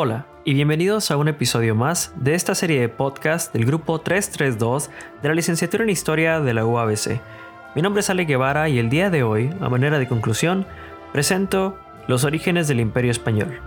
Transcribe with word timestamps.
Hola 0.00 0.26
y 0.44 0.54
bienvenidos 0.54 1.10
a 1.10 1.16
un 1.16 1.26
episodio 1.26 1.74
más 1.74 2.12
de 2.14 2.34
esta 2.34 2.54
serie 2.54 2.80
de 2.80 2.88
podcast 2.88 3.52
del 3.52 3.64
grupo 3.64 4.00
332 4.00 4.90
de 5.20 5.28
la 5.28 5.34
licenciatura 5.34 5.82
en 5.82 5.90
Historia 5.90 6.38
de 6.38 6.54
la 6.54 6.64
UABC. 6.64 7.20
Mi 7.74 7.82
nombre 7.82 8.02
es 8.02 8.08
Ale 8.08 8.24
Guevara 8.24 8.68
y 8.68 8.78
el 8.78 8.90
día 8.90 9.10
de 9.10 9.24
hoy, 9.24 9.52
a 9.60 9.68
manera 9.68 9.98
de 9.98 10.06
conclusión, 10.06 10.66
presento 11.12 11.80
los 12.06 12.22
orígenes 12.22 12.68
del 12.68 12.78
Imperio 12.78 13.10
Español. 13.10 13.60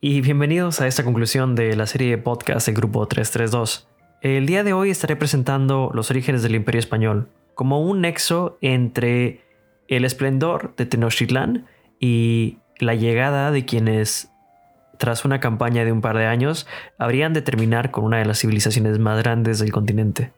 Y 0.00 0.20
bienvenidos 0.20 0.80
a 0.80 0.86
esta 0.86 1.04
conclusión 1.04 1.54
de 1.54 1.74
la 1.74 1.86
serie 1.86 2.10
de 2.10 2.18
podcast 2.18 2.66
del 2.66 2.76
grupo 2.76 3.06
332. 3.06 3.88
El 4.20 4.46
día 4.46 4.62
de 4.62 4.72
hoy 4.72 4.90
estaré 4.90 5.16
presentando 5.16 5.90
los 5.94 6.10
orígenes 6.10 6.42
del 6.42 6.54
Imperio 6.54 6.78
Español 6.78 7.28
como 7.54 7.80
un 7.80 8.02
nexo 8.02 8.58
entre 8.60 9.40
el 9.88 10.04
esplendor 10.04 10.74
de 10.76 10.84
Tenochtitlán 10.84 11.66
y 11.98 12.58
la 12.78 12.94
llegada 12.94 13.50
de 13.50 13.64
quienes 13.64 14.30
tras 14.98 15.24
una 15.24 15.40
campaña 15.40 15.84
de 15.84 15.92
un 15.92 16.02
par 16.02 16.18
de 16.18 16.26
años 16.26 16.66
habrían 16.98 17.32
de 17.32 17.42
terminar 17.42 17.90
con 17.90 18.04
una 18.04 18.18
de 18.18 18.26
las 18.26 18.40
civilizaciones 18.40 18.98
más 18.98 19.22
grandes 19.22 19.58
del 19.58 19.72
continente. 19.72 20.32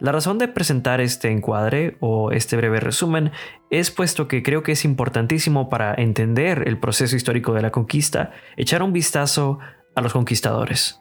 La 0.00 0.10
razón 0.10 0.38
de 0.38 0.48
presentar 0.48 1.00
este 1.00 1.30
encuadre 1.30 1.96
o 2.00 2.32
este 2.32 2.56
breve 2.56 2.80
resumen 2.80 3.30
es 3.70 3.90
puesto 3.90 4.26
que 4.26 4.42
creo 4.42 4.62
que 4.62 4.72
es 4.72 4.84
importantísimo 4.84 5.68
para 5.68 5.94
entender 5.94 6.64
el 6.66 6.78
proceso 6.78 7.14
histórico 7.14 7.54
de 7.54 7.62
la 7.62 7.70
conquista 7.70 8.32
echar 8.56 8.82
un 8.82 8.92
vistazo 8.92 9.60
a 9.94 10.00
los 10.00 10.12
conquistadores. 10.12 11.00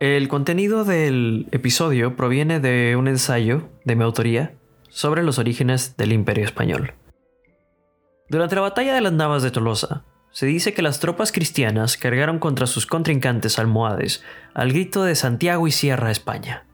El 0.00 0.26
contenido 0.26 0.84
del 0.84 1.46
episodio 1.52 2.16
proviene 2.16 2.58
de 2.58 2.96
un 2.96 3.06
ensayo 3.06 3.68
de 3.84 3.94
mi 3.94 4.02
autoría 4.02 4.54
sobre 4.88 5.22
los 5.22 5.38
orígenes 5.38 5.96
del 5.96 6.12
Imperio 6.12 6.44
Español. 6.44 6.94
Durante 8.28 8.56
la 8.56 8.62
batalla 8.62 8.94
de 8.94 9.00
las 9.00 9.12
Navas 9.12 9.44
de 9.44 9.52
Tolosa, 9.52 10.04
se 10.32 10.46
dice 10.46 10.74
que 10.74 10.82
las 10.82 10.98
tropas 10.98 11.30
cristianas 11.30 11.96
cargaron 11.96 12.40
contra 12.40 12.66
sus 12.66 12.86
contrincantes 12.86 13.60
almohades 13.60 14.24
al 14.54 14.72
grito 14.72 15.04
de 15.04 15.14
Santiago 15.14 15.68
y 15.68 15.70
Sierra 15.70 16.10
España 16.10 16.66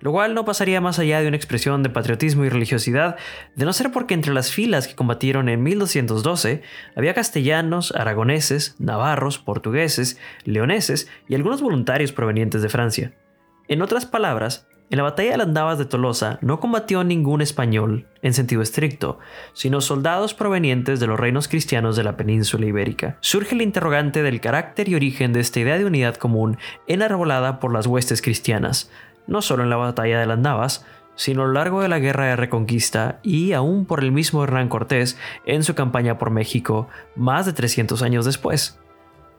lo 0.00 0.12
cual 0.12 0.34
no 0.34 0.44
pasaría 0.44 0.80
más 0.80 0.98
allá 0.98 1.20
de 1.20 1.28
una 1.28 1.36
expresión 1.36 1.82
de 1.82 1.90
patriotismo 1.90 2.44
y 2.44 2.48
religiosidad, 2.48 3.16
de 3.54 3.64
no 3.64 3.72
ser 3.72 3.92
porque 3.92 4.14
entre 4.14 4.34
las 4.34 4.52
filas 4.52 4.88
que 4.88 4.94
combatieron 4.94 5.48
en 5.48 5.62
1212 5.62 6.62
había 6.96 7.14
castellanos, 7.14 7.92
aragoneses, 7.92 8.76
navarros, 8.78 9.38
portugueses, 9.38 10.18
leoneses 10.44 11.08
y 11.28 11.34
algunos 11.34 11.62
voluntarios 11.62 12.12
provenientes 12.12 12.62
de 12.62 12.68
Francia. 12.68 13.12
En 13.68 13.82
otras 13.82 14.06
palabras, 14.06 14.66
en 14.88 14.98
la 14.98 15.02
batalla 15.02 15.32
de 15.32 15.38
las 15.38 15.48
Navas 15.48 15.78
de 15.78 15.84
Tolosa 15.84 16.38
no 16.42 16.60
combatió 16.60 17.02
ningún 17.02 17.42
español 17.42 18.06
en 18.22 18.34
sentido 18.34 18.62
estricto, 18.62 19.18
sino 19.52 19.80
soldados 19.80 20.32
provenientes 20.32 21.00
de 21.00 21.08
los 21.08 21.18
reinos 21.18 21.48
cristianos 21.48 21.96
de 21.96 22.04
la 22.04 22.16
península 22.16 22.66
ibérica. 22.66 23.18
Surge 23.20 23.56
el 23.56 23.62
interrogante 23.62 24.22
del 24.22 24.40
carácter 24.40 24.88
y 24.88 24.94
origen 24.94 25.32
de 25.32 25.40
esta 25.40 25.58
idea 25.58 25.76
de 25.76 25.86
unidad 25.86 26.14
común 26.14 26.58
enarbolada 26.86 27.58
por 27.58 27.72
las 27.72 27.88
huestes 27.88 28.22
cristianas, 28.22 28.88
no 29.26 29.42
solo 29.42 29.62
en 29.62 29.70
la 29.70 29.76
batalla 29.76 30.20
de 30.20 30.26
las 30.26 30.38
Navas, 30.38 30.84
sino 31.16 31.42
a 31.42 31.46
lo 31.46 31.52
largo 31.52 31.82
de 31.82 31.88
la 31.88 31.98
guerra 31.98 32.26
de 32.26 32.36
reconquista 32.36 33.18
y 33.22 33.52
aún 33.52 33.86
por 33.86 34.04
el 34.04 34.12
mismo 34.12 34.44
Hernán 34.44 34.68
Cortés 34.68 35.18
en 35.46 35.64
su 35.64 35.74
campaña 35.74 36.18
por 36.18 36.30
México 36.30 36.88
más 37.16 37.46
de 37.46 37.52
300 37.52 38.02
años 38.02 38.24
después. 38.24 38.78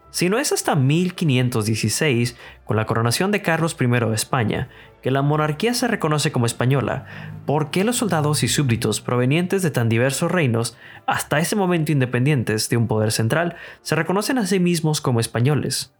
Si 0.09 0.29
no 0.29 0.39
es 0.39 0.51
hasta 0.51 0.75
1516, 0.75 2.37
con 2.65 2.77
la 2.77 2.85
coronación 2.85 3.31
de 3.31 3.41
Carlos 3.41 3.75
I 3.79 3.85
de 3.87 4.15
España, 4.15 4.69
que 5.01 5.11
la 5.11 5.21
monarquía 5.21 5.73
se 5.73 5.87
reconoce 5.87 6.31
como 6.31 6.45
española, 6.45 7.05
¿por 7.45 7.71
qué 7.71 7.83
los 7.83 7.97
soldados 7.97 8.41
y 8.41 8.47
súbditos 8.47 9.01
provenientes 9.01 9.61
de 9.61 9.69
tan 9.69 9.89
diversos 9.89 10.31
reinos, 10.31 10.77
hasta 11.05 11.39
ese 11.39 11.55
momento 11.55 11.91
independientes 11.91 12.69
de 12.69 12.77
un 12.77 12.87
poder 12.87 13.11
central, 13.11 13.57
se 13.81 13.95
reconocen 13.95 14.37
a 14.37 14.47
sí 14.47 14.59
mismos 14.59 15.01
como 15.01 15.19
españoles? 15.19 15.93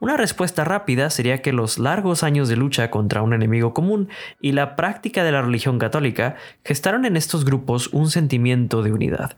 Una 0.00 0.16
respuesta 0.16 0.64
rápida 0.64 1.08
sería 1.08 1.40
que 1.40 1.52
los 1.52 1.78
largos 1.78 2.22
años 2.22 2.48
de 2.48 2.56
lucha 2.56 2.90
contra 2.90 3.22
un 3.22 3.32
enemigo 3.32 3.72
común 3.72 4.08
y 4.40 4.52
la 4.52 4.76
práctica 4.76 5.24
de 5.24 5.32
la 5.32 5.42
religión 5.42 5.78
católica 5.78 6.36
gestaron 6.64 7.04
en 7.04 7.16
estos 7.16 7.44
grupos 7.44 7.88
un 7.92 8.10
sentimiento 8.10 8.82
de 8.82 8.92
unidad. 8.92 9.36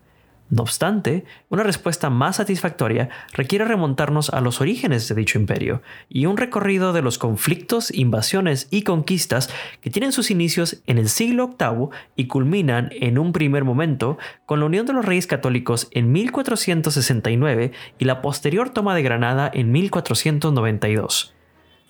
No 0.49 0.63
obstante, 0.63 1.25
una 1.49 1.65
respuesta 1.65 2.09
más 2.09 2.37
satisfactoria 2.37 3.09
requiere 3.33 3.65
remontarnos 3.65 4.31
a 4.31 4.41
los 4.41 4.61
orígenes 4.61 5.09
de 5.09 5.17
dicho 5.17 5.39
imperio 5.39 5.83
y 6.09 6.27
un 6.27 6.37
recorrido 6.37 6.93
de 6.93 7.03
los 7.03 7.19
conflictos, 7.19 7.93
invasiones 7.93 8.69
y 8.71 8.83
conquistas 8.83 9.51
que 9.81 9.91
tienen 9.91 10.13
sus 10.13 10.31
inicios 10.31 10.83
en 10.87 10.99
el 10.99 11.09
siglo 11.09 11.57
VIII 11.59 11.89
y 12.15 12.29
culminan 12.29 12.91
en 12.93 13.19
un 13.19 13.33
primer 13.33 13.65
momento 13.65 14.19
con 14.47 14.61
la 14.61 14.67
unión 14.67 14.87
de 14.87 14.93
los 14.93 15.05
reyes 15.05 15.27
católicos 15.27 15.89
en 15.91 16.13
1469 16.13 17.73
y 17.99 18.05
la 18.05 18.23
posterior 18.23 18.71
toma 18.71 18.95
de 18.95 19.03
Granada 19.03 19.51
en 19.53 19.73
1492. 19.73 21.35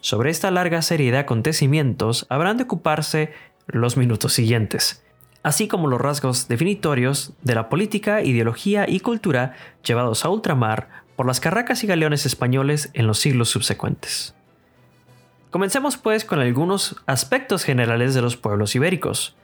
Sobre 0.00 0.30
esta 0.30 0.50
larga 0.50 0.80
serie 0.80 1.12
de 1.12 1.18
acontecimientos 1.18 2.24
habrán 2.30 2.56
de 2.56 2.64
ocuparse 2.64 3.32
los 3.66 3.98
minutos 3.98 4.32
siguientes 4.32 5.05
así 5.46 5.68
como 5.68 5.86
los 5.86 6.00
rasgos 6.00 6.48
definitorios 6.48 7.32
de 7.42 7.54
la 7.54 7.68
política, 7.68 8.20
ideología 8.20 8.84
y 8.88 8.98
cultura 8.98 9.54
llevados 9.84 10.24
a 10.24 10.28
ultramar 10.28 10.88
por 11.14 11.24
las 11.24 11.38
carracas 11.38 11.84
y 11.84 11.86
galeones 11.86 12.26
españoles 12.26 12.90
en 12.94 13.06
los 13.06 13.20
siglos 13.20 13.50
subsecuentes. 13.50 14.34
Comencemos 15.52 15.98
pues 15.98 16.24
con 16.24 16.40
algunos 16.40 16.96
aspectos 17.06 17.62
generales 17.62 18.12
de 18.12 18.22
los 18.22 18.36
pueblos 18.36 18.74
ibéricos. 18.74 19.36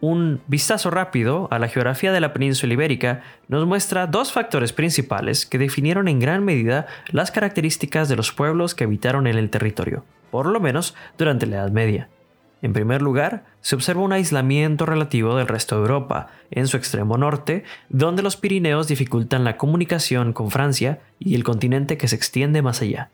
Un 0.00 0.40
vistazo 0.46 0.90
rápido 0.90 1.48
a 1.50 1.58
la 1.58 1.68
geografía 1.68 2.12
de 2.12 2.20
la 2.20 2.32
península 2.32 2.72
ibérica 2.72 3.20
nos 3.46 3.66
muestra 3.66 4.06
dos 4.06 4.32
factores 4.32 4.72
principales 4.72 5.44
que 5.44 5.58
definieron 5.58 6.08
en 6.08 6.18
gran 6.18 6.46
medida 6.46 6.86
las 7.10 7.30
características 7.30 8.08
de 8.08 8.16
los 8.16 8.32
pueblos 8.32 8.74
que 8.74 8.84
habitaron 8.84 9.26
en 9.26 9.36
el 9.36 9.50
territorio, 9.50 10.02
por 10.30 10.46
lo 10.46 10.60
menos 10.60 10.94
durante 11.18 11.44
la 11.44 11.56
Edad 11.56 11.70
Media. 11.72 12.08
En 12.62 12.72
primer 12.72 13.00
lugar, 13.00 13.44
se 13.60 13.74
observa 13.74 14.02
un 14.02 14.12
aislamiento 14.12 14.84
relativo 14.86 15.36
del 15.36 15.48
resto 15.48 15.76
de 15.76 15.82
Europa, 15.82 16.28
en 16.50 16.66
su 16.66 16.76
extremo 16.76 17.16
norte, 17.16 17.64
donde 17.88 18.22
los 18.22 18.36
Pirineos 18.36 18.88
dificultan 18.88 19.44
la 19.44 19.56
comunicación 19.56 20.32
con 20.32 20.50
Francia 20.50 21.00
y 21.18 21.34
el 21.34 21.44
continente 21.44 21.96
que 21.96 22.08
se 22.08 22.16
extiende 22.16 22.62
más 22.62 22.82
allá. 22.82 23.10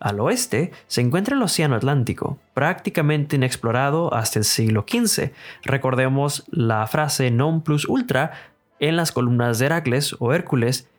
Al 0.00 0.20
oeste 0.20 0.72
se 0.86 1.00
encuentra 1.00 1.34
el 1.34 1.42
Océano 1.42 1.76
Atlántico, 1.76 2.38
prácticamente 2.52 3.36
inexplorado 3.36 4.12
hasta 4.12 4.38
el 4.38 4.44
siglo 4.44 4.84
XV. 4.86 5.30
Recordemos 5.62 6.44
la 6.50 6.86
frase 6.86 7.30
non 7.30 7.62
plus 7.62 7.88
ultra 7.88 8.32
en 8.80 8.96
las 8.96 9.12
columnas 9.12 9.58
de 9.58 9.66
Heracles 9.66 10.14
o 10.18 10.34
Hércules, 10.34 10.90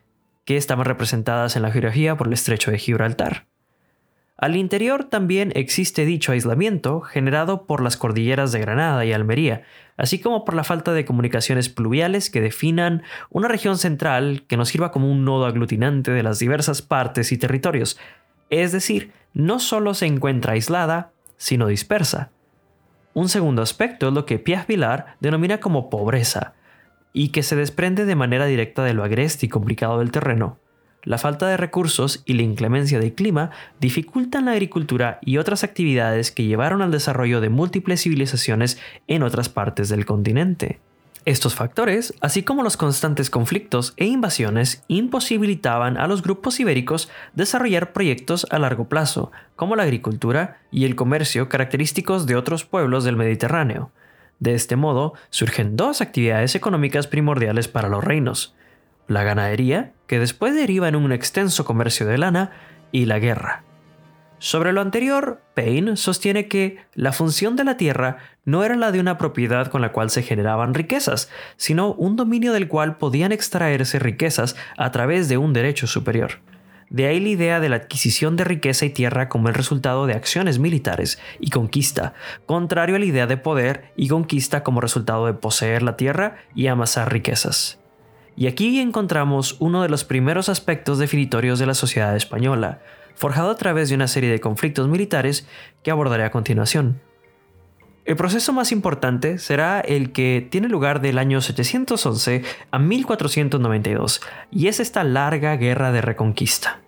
que 0.43 0.57
estaban 0.57 0.85
representadas 0.85 1.55
en 1.55 1.61
la 1.61 1.71
geografía 1.71 2.17
por 2.17 2.27
el 2.27 2.33
estrecho 2.33 2.71
de 2.71 2.79
Gibraltar. 2.79 3.45
Al 4.37 4.57
interior 4.57 5.05
también 5.05 5.53
existe 5.55 6.03
dicho 6.03 6.33
aislamiento 6.33 6.99
generado 6.99 7.65
por 7.65 7.81
las 7.81 7.95
cordilleras 7.95 8.51
de 8.51 8.59
Granada 8.59 9.05
y 9.05 9.13
Almería, 9.13 9.63
así 9.95 10.19
como 10.19 10.43
por 10.43 10.55
la 10.55 10.65
falta 10.65 10.91
de 10.91 11.05
comunicaciones 11.05 11.69
pluviales 11.69 12.29
que 12.29 12.41
definan 12.41 13.03
una 13.29 13.47
región 13.47 13.77
central 13.77 14.43
que 14.47 14.57
nos 14.57 14.69
sirva 14.69 14.91
como 14.91 15.09
un 15.09 15.23
nodo 15.23 15.45
aglutinante 15.45 16.11
de 16.11 16.21
las 16.21 16.39
diversas 16.39 16.81
partes 16.81 17.31
y 17.31 17.37
territorios. 17.37 17.97
Es 18.49 18.73
decir, 18.73 19.13
no 19.33 19.59
solo 19.59 19.93
se 19.93 20.05
encuentra 20.05 20.53
aislada, 20.53 21.11
sino 21.37 21.67
dispersa. 21.67 22.31
Un 23.13 23.29
segundo 23.29 23.61
aspecto 23.61 24.09
es 24.09 24.13
lo 24.13 24.25
que 24.25 24.39
Piaz 24.39 24.67
Vilar 24.67 25.15
denomina 25.21 25.61
como 25.61 25.89
pobreza, 25.89 26.55
y 27.13 27.29
que 27.29 27.43
se 27.43 27.55
desprende 27.55 28.03
de 28.03 28.15
manera 28.15 28.45
directa 28.45 28.83
de 28.83 28.93
lo 28.93 29.05
agreste 29.05 29.45
y 29.45 29.49
complicado 29.49 29.99
del 29.99 30.11
terreno, 30.11 30.59
la 31.05 31.17
falta 31.17 31.47
de 31.47 31.55
recursos 31.55 32.23
y 32.25 32.33
la 32.33 32.41
inclemencia 32.41 32.99
del 32.99 33.13
clima 33.13 33.51
dificultan 33.79 34.45
la 34.45 34.51
agricultura 34.51 35.19
y 35.21 35.37
otras 35.37 35.63
actividades 35.63 36.31
que 36.31 36.45
llevaron 36.45 36.81
al 36.81 36.91
desarrollo 36.91 37.41
de 37.41 37.49
múltiples 37.49 38.01
civilizaciones 38.01 38.79
en 39.07 39.23
otras 39.23 39.47
partes 39.47 39.87
del 39.89 40.05
continente. 40.05 40.79
Estos 41.25 41.55
factores, 41.55 42.13
así 42.21 42.43
como 42.43 42.61
los 42.61 42.77
constantes 42.77 43.31
conflictos 43.31 43.93
e 43.97 44.05
invasiones, 44.05 44.83
imposibilitaban 44.87 45.97
a 45.97 46.07
los 46.07 46.21
grupos 46.21 46.59
ibéricos 46.59 47.09
desarrollar 47.33 47.93
proyectos 47.93 48.45
a 48.51 48.59
largo 48.59 48.89
plazo, 48.89 49.31
como 49.55 49.75
la 49.75 49.83
agricultura 49.83 50.59
y 50.71 50.85
el 50.85 50.95
comercio 50.95 51.49
característicos 51.49 52.27
de 52.27 52.35
otros 52.35 52.65
pueblos 52.65 53.03
del 53.03 53.15
Mediterráneo. 53.15 53.91
De 54.39 54.53
este 54.53 54.75
modo, 54.75 55.13
surgen 55.29 55.75
dos 55.75 56.01
actividades 56.01 56.55
económicas 56.55 57.07
primordiales 57.07 57.67
para 57.67 57.89
los 57.89 58.03
reinos, 58.03 58.54
la 59.07 59.23
ganadería, 59.23 59.93
que 60.07 60.19
después 60.19 60.53
deriva 60.53 60.87
en 60.87 60.95
un 60.95 61.11
extenso 61.11 61.65
comercio 61.65 62.05
de 62.05 62.17
lana, 62.17 62.51
y 62.91 63.05
la 63.05 63.19
guerra. 63.19 63.63
Sobre 64.39 64.73
lo 64.73 64.81
anterior, 64.81 65.41
Payne 65.53 65.95
sostiene 65.97 66.47
que 66.47 66.77
la 66.93 67.13
función 67.13 67.55
de 67.55 67.63
la 67.63 67.77
tierra 67.77 68.17
no 68.43 68.63
era 68.63 68.75
la 68.75 68.91
de 68.91 68.99
una 68.99 69.17
propiedad 69.17 69.67
con 69.67 69.81
la 69.81 69.91
cual 69.91 70.09
se 70.09 70.23
generaban 70.23 70.73
riquezas, 70.73 71.29
sino 71.57 71.93
un 71.93 72.15
dominio 72.15 72.53
del 72.53 72.67
cual 72.67 72.97
podían 72.97 73.31
extraerse 73.31 73.97
riquezas 73.97 74.55
a 74.77 74.91
través 74.91 75.29
de 75.29 75.37
un 75.37 75.53
derecho 75.53 75.87
superior. 75.87 76.39
De 76.89 77.07
ahí 77.07 77.19
la 77.19 77.29
idea 77.29 77.59
de 77.59 77.69
la 77.69 77.77
adquisición 77.77 78.35
de 78.35 78.43
riqueza 78.43 78.85
y 78.85 78.91
tierra 78.91 79.27
como 79.29 79.47
el 79.47 79.55
resultado 79.55 80.05
de 80.05 80.13
acciones 80.13 80.59
militares 80.59 81.19
y 81.39 81.49
conquista, 81.49 82.13
contrario 82.45 82.97
a 82.97 82.99
la 82.99 83.05
idea 83.05 83.27
de 83.27 83.37
poder 83.37 83.91
y 83.95 84.07
conquista 84.07 84.63
como 84.63 84.81
resultado 84.81 85.25
de 85.25 85.33
poseer 85.33 85.81
la 85.81 85.97
tierra 85.97 86.35
y 86.53 86.67
amasar 86.67 87.11
riquezas. 87.11 87.79
Y 88.35 88.47
aquí 88.47 88.79
encontramos 88.79 89.55
uno 89.59 89.81
de 89.81 89.89
los 89.89 90.03
primeros 90.03 90.49
aspectos 90.49 90.99
definitorios 90.99 91.59
de 91.59 91.65
la 91.65 91.73
sociedad 91.73 92.15
española, 92.15 92.81
forjado 93.15 93.49
a 93.49 93.55
través 93.55 93.89
de 93.89 93.95
una 93.95 94.07
serie 94.07 94.29
de 94.29 94.41
conflictos 94.41 94.87
militares 94.87 95.47
que 95.83 95.91
abordaré 95.91 96.23
a 96.23 96.31
continuación. 96.31 97.01
El 98.05 98.17
proceso 98.17 98.53
más 98.53 98.71
importante 98.71 99.39
será 99.39 99.79
el 99.79 100.11
que 100.11 100.47
tiene 100.51 100.67
lugar 100.67 101.01
del 101.01 101.17
año 101.17 101.41
711 101.41 102.43
a 102.69 102.77
1492, 102.77 104.21
y 104.51 104.67
es 104.67 104.79
esta 104.79 105.03
larga 105.03 105.55
guerra 105.55 105.91
de 105.91 106.01
reconquista. 106.01 106.84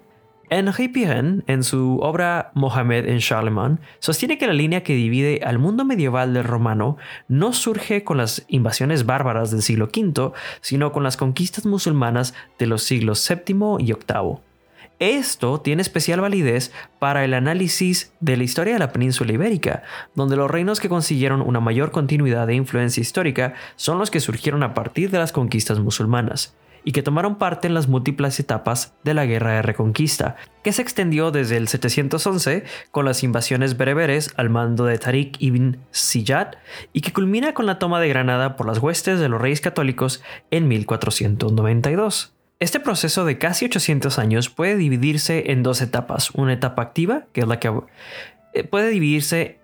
Henri 0.49 0.87
Pirenne, 0.87 1.43
en 1.47 1.63
su 1.63 1.99
obra 2.01 2.51
Mohamed 2.53 3.07
en 3.07 3.19
Charlemagne, 3.19 3.79
sostiene 3.99 4.37
que 4.37 4.47
la 4.47 4.53
línea 4.53 4.81
que 4.81 4.93
divide 4.93 5.41
al 5.43 5.59
mundo 5.59 5.83
medieval 5.83 6.33
del 6.33 6.45
romano 6.45 6.95
no 7.27 7.51
surge 7.51 8.05
con 8.05 8.17
las 8.17 8.45
invasiones 8.47 9.05
bárbaras 9.05 9.51
del 9.51 9.61
siglo 9.61 9.89
V, 9.93 10.31
sino 10.61 10.93
con 10.93 11.03
las 11.03 11.17
conquistas 11.17 11.65
musulmanas 11.65 12.33
de 12.59 12.67
los 12.67 12.83
siglos 12.83 13.27
VII 13.27 13.77
y 13.79 13.93
VIII. 13.93 14.37
Esto 14.99 15.59
tiene 15.59 15.81
especial 15.81 16.21
validez 16.21 16.71
para 16.97 17.25
el 17.25 17.33
análisis 17.33 18.13
de 18.19 18.37
la 18.37 18.43
historia 18.43 18.73
de 18.73 18.79
la 18.79 18.93
península 18.93 19.33
ibérica, 19.33 19.83
donde 20.15 20.37
los 20.37 20.49
reinos 20.49 20.79
que 20.79 20.89
consiguieron 20.89 21.41
una 21.41 21.59
mayor 21.59 21.91
continuidad 21.91 22.47
de 22.47 22.55
influencia 22.55 23.01
histórica 23.01 23.53
son 23.75 23.99
los 23.99 24.09
que 24.09 24.21
surgieron 24.21 24.63
a 24.63 24.73
partir 24.73 25.11
de 25.11 25.19
las 25.19 25.33
conquistas 25.33 25.79
musulmanas 25.79 26.55
y 26.87 26.93
que 26.93 27.03
tomaron 27.03 27.35
parte 27.35 27.67
en 27.67 27.73
las 27.73 27.89
múltiples 27.89 28.39
etapas 28.39 28.95
de 29.03 29.13
la 29.13 29.25
Guerra 29.25 29.55
de 29.55 29.61
Reconquista, 29.61 30.37
que 30.63 30.71
se 30.71 30.81
extendió 30.81 31.31
desde 31.31 31.57
el 31.57 31.67
711 31.67 32.63
con 32.91 33.03
las 33.03 33.23
invasiones 33.23 33.75
bereberes 33.75 34.33
al 34.37 34.49
mando 34.49 34.85
de 34.85 34.97
Tariq 34.97 35.35
ibn 35.39 35.79
Ziyad 35.93 36.53
y 36.93 37.01
que 37.01 37.11
culmina 37.11 37.53
con 37.53 37.65
la 37.65 37.77
toma 37.77 37.99
de 37.99 38.07
Granada 38.07 38.55
por 38.55 38.67
las 38.67 38.77
huestes 38.77 39.19
de 39.19 39.27
los 39.27 39.41
reyes 39.41 39.59
católicos 39.59 40.23
en 40.49 40.69
1492. 40.69 42.33
Este 42.61 42.79
proceso 42.79 43.25
de 43.25 43.37
casi 43.37 43.65
800 43.65 44.17
años 44.17 44.49
puede 44.49 44.77
dividirse 44.77 45.51
en 45.51 45.63
dos 45.63 45.81
etapas. 45.81 46.31
Una 46.35 46.53
etapa 46.53 46.83
activa, 46.83 47.25
que 47.33 47.41
es 47.41 47.47
la 47.49 47.59
que 47.59 47.69
eh, 48.53 48.63
puede 48.63 48.91
dividirse... 48.91 49.59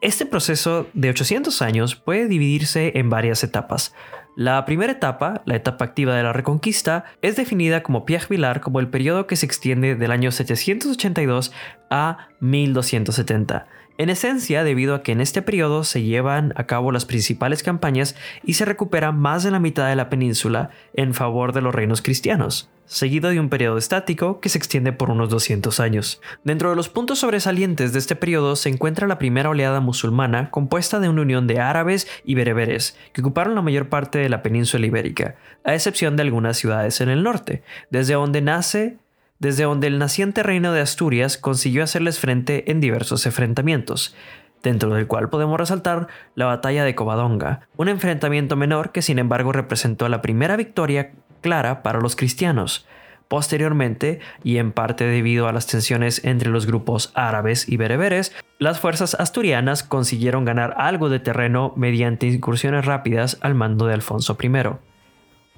Este 0.00 0.26
proceso 0.26 0.86
de 0.92 1.10
800 1.10 1.62
años 1.62 1.96
puede 1.96 2.28
dividirse 2.28 2.92
en 2.94 3.10
varias 3.10 3.42
etapas. 3.42 3.94
La 4.38 4.64
primera 4.66 4.92
etapa, 4.92 5.42
la 5.46 5.56
etapa 5.56 5.84
activa 5.84 6.14
de 6.14 6.22
la 6.22 6.32
Reconquista, 6.32 7.02
es 7.22 7.34
definida 7.34 7.82
como 7.82 8.06
Pierre 8.06 8.28
Vilar 8.30 8.60
como 8.60 8.78
el 8.78 8.86
periodo 8.86 9.26
que 9.26 9.34
se 9.34 9.44
extiende 9.44 9.96
del 9.96 10.12
año 10.12 10.30
782 10.30 11.50
a 11.90 12.28
1270 12.38 13.66
en 13.98 14.10
esencia, 14.10 14.62
debido 14.62 14.94
a 14.94 15.02
que 15.02 15.12
en 15.12 15.20
este 15.20 15.42
periodo 15.42 15.82
se 15.82 16.02
llevan 16.02 16.52
a 16.56 16.64
cabo 16.66 16.92
las 16.92 17.04
principales 17.04 17.64
campañas 17.64 18.14
y 18.44 18.54
se 18.54 18.64
recupera 18.64 19.10
más 19.10 19.42
de 19.42 19.50
la 19.50 19.58
mitad 19.58 19.88
de 19.88 19.96
la 19.96 20.08
península 20.08 20.70
en 20.94 21.14
favor 21.14 21.52
de 21.52 21.62
los 21.62 21.74
reinos 21.74 22.00
cristianos, 22.00 22.70
seguido 22.86 23.28
de 23.30 23.40
un 23.40 23.48
periodo 23.48 23.76
estático 23.76 24.38
que 24.40 24.48
se 24.48 24.56
extiende 24.56 24.92
por 24.92 25.10
unos 25.10 25.30
200 25.30 25.80
años. 25.80 26.20
Dentro 26.44 26.70
de 26.70 26.76
los 26.76 26.88
puntos 26.88 27.18
sobresalientes 27.18 27.92
de 27.92 27.98
este 27.98 28.14
periodo 28.14 28.54
se 28.54 28.68
encuentra 28.68 29.08
la 29.08 29.18
primera 29.18 29.50
oleada 29.50 29.80
musulmana 29.80 30.50
compuesta 30.50 31.00
de 31.00 31.08
una 31.08 31.22
unión 31.22 31.48
de 31.48 31.58
árabes 31.58 32.06
y 32.24 32.36
bereberes 32.36 32.96
que 33.12 33.20
ocuparon 33.20 33.56
la 33.56 33.62
mayor 33.62 33.88
parte 33.88 34.18
de 34.18 34.28
la 34.28 34.42
península 34.44 34.86
ibérica, 34.86 35.34
a 35.64 35.74
excepción 35.74 36.14
de 36.14 36.22
algunas 36.22 36.56
ciudades 36.56 37.00
en 37.00 37.08
el 37.08 37.24
norte, 37.24 37.64
desde 37.90 38.14
donde 38.14 38.42
nace 38.42 38.98
desde 39.38 39.64
donde 39.64 39.86
el 39.86 39.98
naciente 39.98 40.42
reino 40.42 40.72
de 40.72 40.80
Asturias 40.80 41.38
consiguió 41.38 41.84
hacerles 41.84 42.18
frente 42.18 42.70
en 42.70 42.80
diversos 42.80 43.24
enfrentamientos, 43.26 44.14
dentro 44.62 44.92
del 44.94 45.06
cual 45.06 45.28
podemos 45.28 45.58
resaltar 45.58 46.08
la 46.34 46.46
batalla 46.46 46.84
de 46.84 46.94
Covadonga, 46.94 47.60
un 47.76 47.88
enfrentamiento 47.88 48.56
menor 48.56 48.92
que 48.92 49.02
sin 49.02 49.18
embargo 49.18 49.52
representó 49.52 50.08
la 50.08 50.22
primera 50.22 50.56
victoria 50.56 51.12
clara 51.40 51.82
para 51.82 52.00
los 52.00 52.16
cristianos. 52.16 52.86
Posteriormente, 53.28 54.20
y 54.42 54.56
en 54.56 54.72
parte 54.72 55.04
debido 55.04 55.48
a 55.48 55.52
las 55.52 55.66
tensiones 55.66 56.24
entre 56.24 56.48
los 56.48 56.66
grupos 56.66 57.12
árabes 57.14 57.68
y 57.68 57.76
bereberes, 57.76 58.34
las 58.58 58.80
fuerzas 58.80 59.14
asturianas 59.14 59.82
consiguieron 59.82 60.46
ganar 60.46 60.74
algo 60.78 61.10
de 61.10 61.20
terreno 61.20 61.74
mediante 61.76 62.26
incursiones 62.26 62.86
rápidas 62.86 63.36
al 63.42 63.54
mando 63.54 63.86
de 63.86 63.94
Alfonso 63.94 64.36
I. 64.40 64.87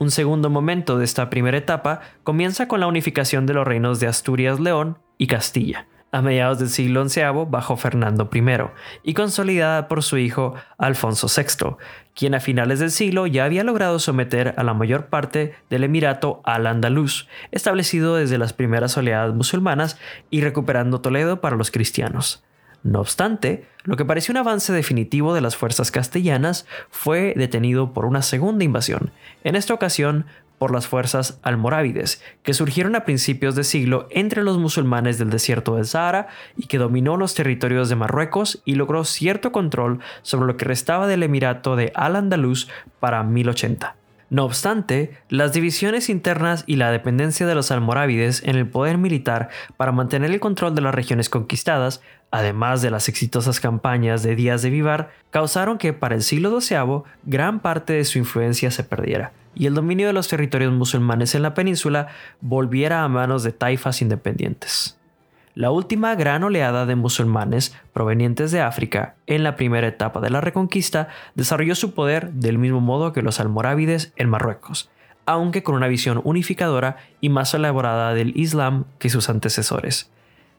Un 0.00 0.11
segundo 0.11 0.49
momento 0.49 0.97
de 0.97 1.05
esta 1.05 1.29
primera 1.29 1.58
etapa 1.58 2.00
comienza 2.25 2.69
con 2.69 2.81
la 2.81 2.87
unificación 2.87 3.44
de 3.44 3.52
los 3.52 3.67
reinos 3.67 4.00
de 4.00 4.06
Asturias, 4.06 4.58
León 4.58 4.97
y 5.19 5.26
Castilla, 5.26 5.88
a 6.11 6.23
mediados 6.23 6.58
del 6.58 6.70
siglo 6.70 7.06
XI 7.06 7.20
bajo 7.47 7.76
Fernando 7.76 8.31
I, 8.32 8.43
y 9.02 9.12
consolidada 9.12 9.88
por 9.88 10.02
su 10.02 10.17
hijo 10.17 10.55
Alfonso 10.79 11.26
VI, 11.26 11.76
quien 12.14 12.35
a 12.35 12.41
finales 12.41 12.79
del 12.79 12.91
siglo 12.91 13.26
ya 13.26 13.44
había 13.44 13.62
logrado 13.62 13.99
someter 13.99 14.55
a 14.56 14.64
la 14.64 14.73
mayor 14.73 15.08
parte 15.08 15.55
del 15.69 15.85
Emirato 15.85 16.41
al 16.44 16.67
andaluz, 16.67 17.29
establecido 17.50 18.17
desde 18.17 18.38
las 18.38 18.55
primeras 18.55 18.96
oleadas 18.96 19.35
musulmanas 19.35 19.99
y 20.31 20.41
recuperando 20.41 21.03
Toledo 21.03 21.43
para 21.43 21.56
los 21.56 21.70
cristianos. 21.70 22.43
No 22.82 23.00
obstante, 23.00 23.67
lo 23.85 23.97
que 23.97 24.05
parecía 24.05 24.32
un 24.32 24.38
avance 24.38 24.73
definitivo 24.73 25.35
de 25.35 25.41
las 25.41 25.56
fuerzas 25.56 25.91
castellanas 25.91 26.67
fue 26.91 27.35
detenido 27.37 27.93
por 27.93 28.06
una 28.06 28.23
segunda 28.23 28.65
invasión, 28.65 29.12
en 29.44 29.55
esta 29.55 29.75
ocasión 29.75 30.27
por 30.61 30.73
las 30.73 30.87
fuerzas 30.87 31.38
almorávides, 31.43 32.23
que 32.43 32.53
surgieron 32.53 32.94
a 32.94 33.06
principios 33.06 33.55
de 33.55 33.65
siglo 33.65 34.06
entre 34.11 34.43
los 34.43 34.59
musulmanes 34.59 35.19
del 35.19 35.31
desierto 35.31 35.77
del 35.77 35.87
Sahara 35.87 36.29
y 36.55 36.67
que 36.67 36.77
dominó 36.77 37.17
los 37.17 37.35
territorios 37.35 37.88
de 37.88 37.97
Marruecos 37.97 38.61
y 38.67 38.75
logró 38.75 39.05
cierto 39.05 39.53
control 39.53 40.00
sobre 40.21 40.47
lo 40.47 40.59
que 40.59 40.67
restaba 40.67 41.06
del 41.06 41.23
Emirato 41.23 41.77
de 41.77 41.93
Al-Andalus 41.94 42.69
para 42.99 43.23
1080. 43.23 43.97
No 44.31 44.44
obstante, 44.44 45.19
las 45.29 45.53
divisiones 45.53 46.09
internas 46.09 46.62
y 46.67 46.77
la 46.77 46.93
dependencia 46.93 47.47
de 47.47 47.55
los 47.56 47.73
almorávides 47.73 48.44
en 48.44 48.55
el 48.55 48.69
poder 48.69 48.97
militar 48.97 49.49
para 49.77 49.91
mantener 49.91 50.31
el 50.31 50.38
control 50.38 50.75
de 50.77 50.82
las 50.82 50.94
regiones 50.94 51.29
conquistadas, 51.29 52.00
además 52.31 52.82
de 52.82 52.91
las 52.91 53.09
exitosas 53.09 53.61
campañas 53.61 54.23
de 54.23 54.37
Díaz 54.37 54.62
de 54.62 54.71
Vivar, 54.71 55.11
causaron 55.31 55.79
que 55.79 55.93
para 55.93 56.15
el 56.15 56.23
siglo 56.23 56.61
XII 56.61 57.03
gran 57.25 57.61
parte 57.61 57.94
de 57.94 58.05
su 58.05 58.19
influencia 58.19 58.71
se 58.71 58.85
perdiera 58.85 59.32
y 59.55 59.67
el 59.67 59.75
dominio 59.75 60.06
de 60.06 60.12
los 60.12 60.29
territorios 60.29 60.72
musulmanes 60.72 61.34
en 61.34 61.43
la 61.43 61.55
península 61.55 62.08
volviera 62.41 63.03
a 63.03 63.08
manos 63.08 63.43
de 63.43 63.53
taifas 63.53 64.03
independientes. 64.03 64.96
La 65.55 65.72
última 65.72 66.15
gran 66.15 66.44
oleada 66.44 66.87
de 66.87 66.94
musulmanes 66.94 67.77
provenientes 67.93 68.53
de 68.53 68.60
África 68.60 69.17
en 69.27 69.43
la 69.43 69.56
primera 69.56 69.89
etapa 69.89 70.20
de 70.20 70.31
la 70.31 70.41
Reconquista 70.41 71.08
desarrolló 71.34 71.75
su 71.75 71.93
poder 71.93 72.32
del 72.32 72.58
mismo 72.58 72.81
modo 72.81 73.13
que 73.13 73.22
los 73.22 73.41
almorávides 73.41 74.13
en 74.17 74.31
Marruecos, 74.31 74.91
aunque 75.27 75.65
con 75.65 75.75
una 75.75 75.89
visión 75.89 76.20
unificadora 76.25 76.99
y 77.20 77.31
más 77.31 77.53
elaborada 77.53 78.15
del 78.15 78.32
Islam 78.37 78.84
que 78.99 79.10
sus 79.10 79.29
antecesores. 79.29 80.10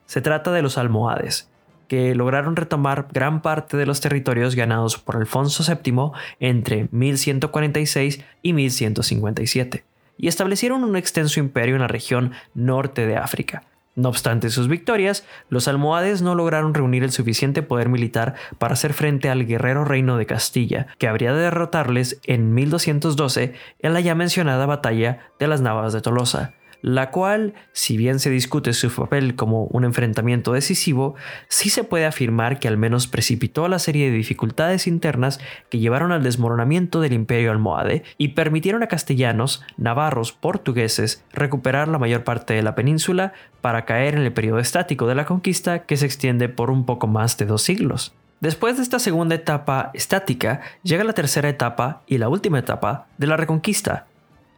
Se 0.06 0.22
trata 0.22 0.52
de 0.52 0.62
los 0.62 0.78
almohades, 0.78 1.50
que 1.92 2.16
lograron 2.16 2.56
retomar 2.56 3.10
gran 3.12 3.42
parte 3.42 3.76
de 3.76 3.86
los 3.86 4.00
territorios 4.00 4.56
ganados 4.56 4.98
por 4.98 5.18
Alfonso 5.18 5.62
VII 5.62 6.12
entre 6.40 6.88
1146 6.90 8.24
y 8.42 8.54
1157, 8.54 9.84
y 10.18 10.30
establecieron 10.30 10.86
un 10.86 10.96
extenso 10.96 11.42
imperio 11.42 11.76
en 11.76 11.82
la 11.82 11.90
región 11.90 12.32
norte 12.54 13.06
de 13.06 13.18
África, 13.18 13.64
no 13.94 14.08
obstante 14.08 14.50
sus 14.52 14.70
victorias, 14.70 15.26
los 15.50 15.68
almohades 15.68 16.22
no 16.22 16.34
lograron 16.34 16.74
reunir 16.74 17.04
el 17.04 17.12
suficiente 17.12 17.62
poder 17.62 17.90
militar 17.90 18.36
para 18.58 18.76
hacer 18.76 18.94
frente 18.94 19.28
al 19.28 19.46
guerrero 19.46 19.84
reino 19.84 20.16
de 20.16 20.26
Castilla, 20.26 20.88
que 20.98 21.10
habría 21.10 21.34
de 21.34 21.42
derrotarles 21.42 22.22
en 22.24 22.54
1212 22.54 23.54
en 23.80 23.94
la 23.94 24.00
ya 24.00 24.16
mencionada 24.16 24.66
batalla 24.66 25.28
de 25.40 25.48
las 25.50 25.60
Navas 25.60 25.92
de 25.92 26.00
Tolosa, 26.00 26.54
la 26.82 27.12
cual, 27.12 27.54
si 27.74 27.98
bien 27.98 28.20
se 28.20 28.30
discute 28.30 28.74
su 28.74 28.90
papel 28.90 29.36
como 29.36 29.66
un 29.66 29.84
enfrentamiento 29.84 30.54
decisivo, 30.54 31.16
sí 31.48 31.70
se 31.70 31.84
puede 31.84 32.06
afirmar 32.06 32.60
que 32.60 32.68
al 32.68 32.78
menos 32.78 33.08
precipitó 33.08 33.68
la 33.68 33.80
serie 33.80 34.10
de 34.10 34.18
dificultades 34.18 34.88
internas 34.88 35.40
que 35.70 35.80
llevaron 35.80 36.12
al 36.12 36.24
desmoronamiento 36.24 37.02
del 37.02 37.14
imperio 37.14 37.52
almohade 37.52 38.04
y 38.18 38.30
permitieron 38.30 38.84
a 38.84 38.88
castellanos, 38.88 39.64
navarros, 39.78 40.32
portugueses 40.32 41.24
recuperar 41.34 41.88
la 41.88 42.00
mayor 42.00 42.24
parte 42.24 42.54
de 42.54 42.64
la 42.64 42.76
península 42.76 43.34
para 43.62 43.86
caer 43.86 44.16
en 44.16 44.22
el 44.22 44.34
periodo 44.34 44.60
estático 44.60 45.08
de 45.08 45.16
la 45.16 45.26
conquista 45.26 45.86
que 45.86 45.98
se 45.98 46.06
extiende 46.06 46.50
por 46.50 46.72
un 46.72 46.86
poco 46.86 47.08
más 47.08 47.38
de 47.38 47.46
dos 47.46 47.62
siglos. 47.62 48.14
Después 48.42 48.78
de 48.78 48.82
esta 48.82 48.98
segunda 48.98 49.36
etapa 49.36 49.92
estática, 49.94 50.62
llega 50.82 51.04
la 51.04 51.14
tercera 51.14 51.48
etapa 51.48 52.02
y 52.08 52.18
la 52.18 52.28
última 52.28 52.58
etapa 52.58 53.06
de 53.20 53.28
la 53.28 53.38
reconquista, 53.38 54.08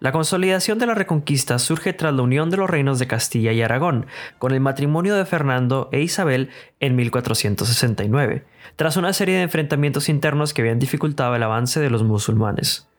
la 0.03 0.11
consolidación 0.11 0.79
de 0.79 0.85
la 0.85 0.95
Reconquista 0.95 1.57
surge 1.59 1.93
tras 1.93 2.13
la 2.13 2.23
unión 2.23 2.49
de 2.49 2.57
los 2.57 2.69
reinos 2.69 2.99
de 2.99 3.07
Castilla 3.07 3.53
y 3.53 3.61
Aragón, 3.61 4.05
con 4.37 4.51
el 4.51 4.59
matrimonio 4.59 5.15
de 5.15 5.23
Fernando 5.23 5.87
e 5.93 6.01
Isabel 6.01 6.49
en 6.81 6.97
1469, 6.97 8.43
tras 8.75 8.97
una 8.97 9.13
serie 9.13 9.37
de 9.37 9.43
enfrentamientos 9.43 10.09
internos 10.09 10.53
que 10.53 10.61
habían 10.61 10.77
dificultado 10.77 11.33
el 11.37 11.43
avance 11.43 11.79
de 11.79 11.89
los 11.89 12.03
musulmanes. 12.03 12.89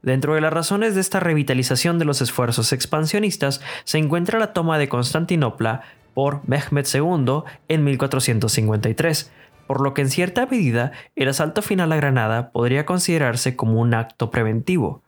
Dentro 0.00 0.36
de 0.36 0.40
las 0.40 0.50
razones 0.50 0.94
de 0.94 1.02
esta 1.02 1.20
revitalización 1.20 1.98
de 1.98 2.06
los 2.06 2.22
esfuerzos 2.22 2.72
expansionistas 2.72 3.60
se 3.84 3.98
encuentra 3.98 4.38
la 4.38 4.54
toma 4.54 4.78
de 4.78 4.88
Constantinopla 4.88 5.82
por 6.14 6.40
Mehmed 6.48 6.86
II 6.90 7.42
en 7.68 7.84
1453, 7.84 9.30
por 9.66 9.82
lo 9.82 9.92
que 9.92 10.00
en 10.00 10.08
cierta 10.08 10.46
medida 10.46 10.92
el 11.14 11.28
asalto 11.28 11.60
final 11.60 11.92
a 11.92 11.96
Granada 11.96 12.52
podría 12.52 12.86
considerarse 12.86 13.54
como 13.54 13.82
un 13.82 13.92
acto 13.92 14.30
preventivo. 14.30 15.02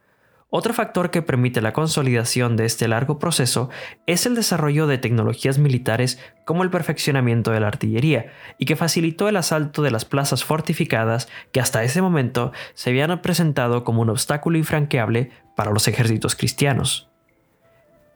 Otro 0.52 0.74
factor 0.74 1.12
que 1.12 1.22
permite 1.22 1.60
la 1.60 1.72
consolidación 1.72 2.56
de 2.56 2.64
este 2.64 2.88
largo 2.88 3.20
proceso 3.20 3.70
es 4.06 4.26
el 4.26 4.34
desarrollo 4.34 4.88
de 4.88 4.98
tecnologías 4.98 5.58
militares 5.58 6.18
como 6.44 6.64
el 6.64 6.70
perfeccionamiento 6.70 7.52
de 7.52 7.60
la 7.60 7.68
artillería 7.68 8.32
y 8.58 8.66
que 8.66 8.74
facilitó 8.74 9.28
el 9.28 9.36
asalto 9.36 9.80
de 9.82 9.92
las 9.92 10.04
plazas 10.04 10.42
fortificadas 10.42 11.28
que 11.52 11.60
hasta 11.60 11.84
ese 11.84 12.02
momento 12.02 12.52
se 12.74 12.90
habían 12.90 13.22
presentado 13.22 13.84
como 13.84 14.02
un 14.02 14.10
obstáculo 14.10 14.58
infranqueable 14.58 15.30
para 15.54 15.70
los 15.70 15.86
ejércitos 15.86 16.34
cristianos. 16.34 17.09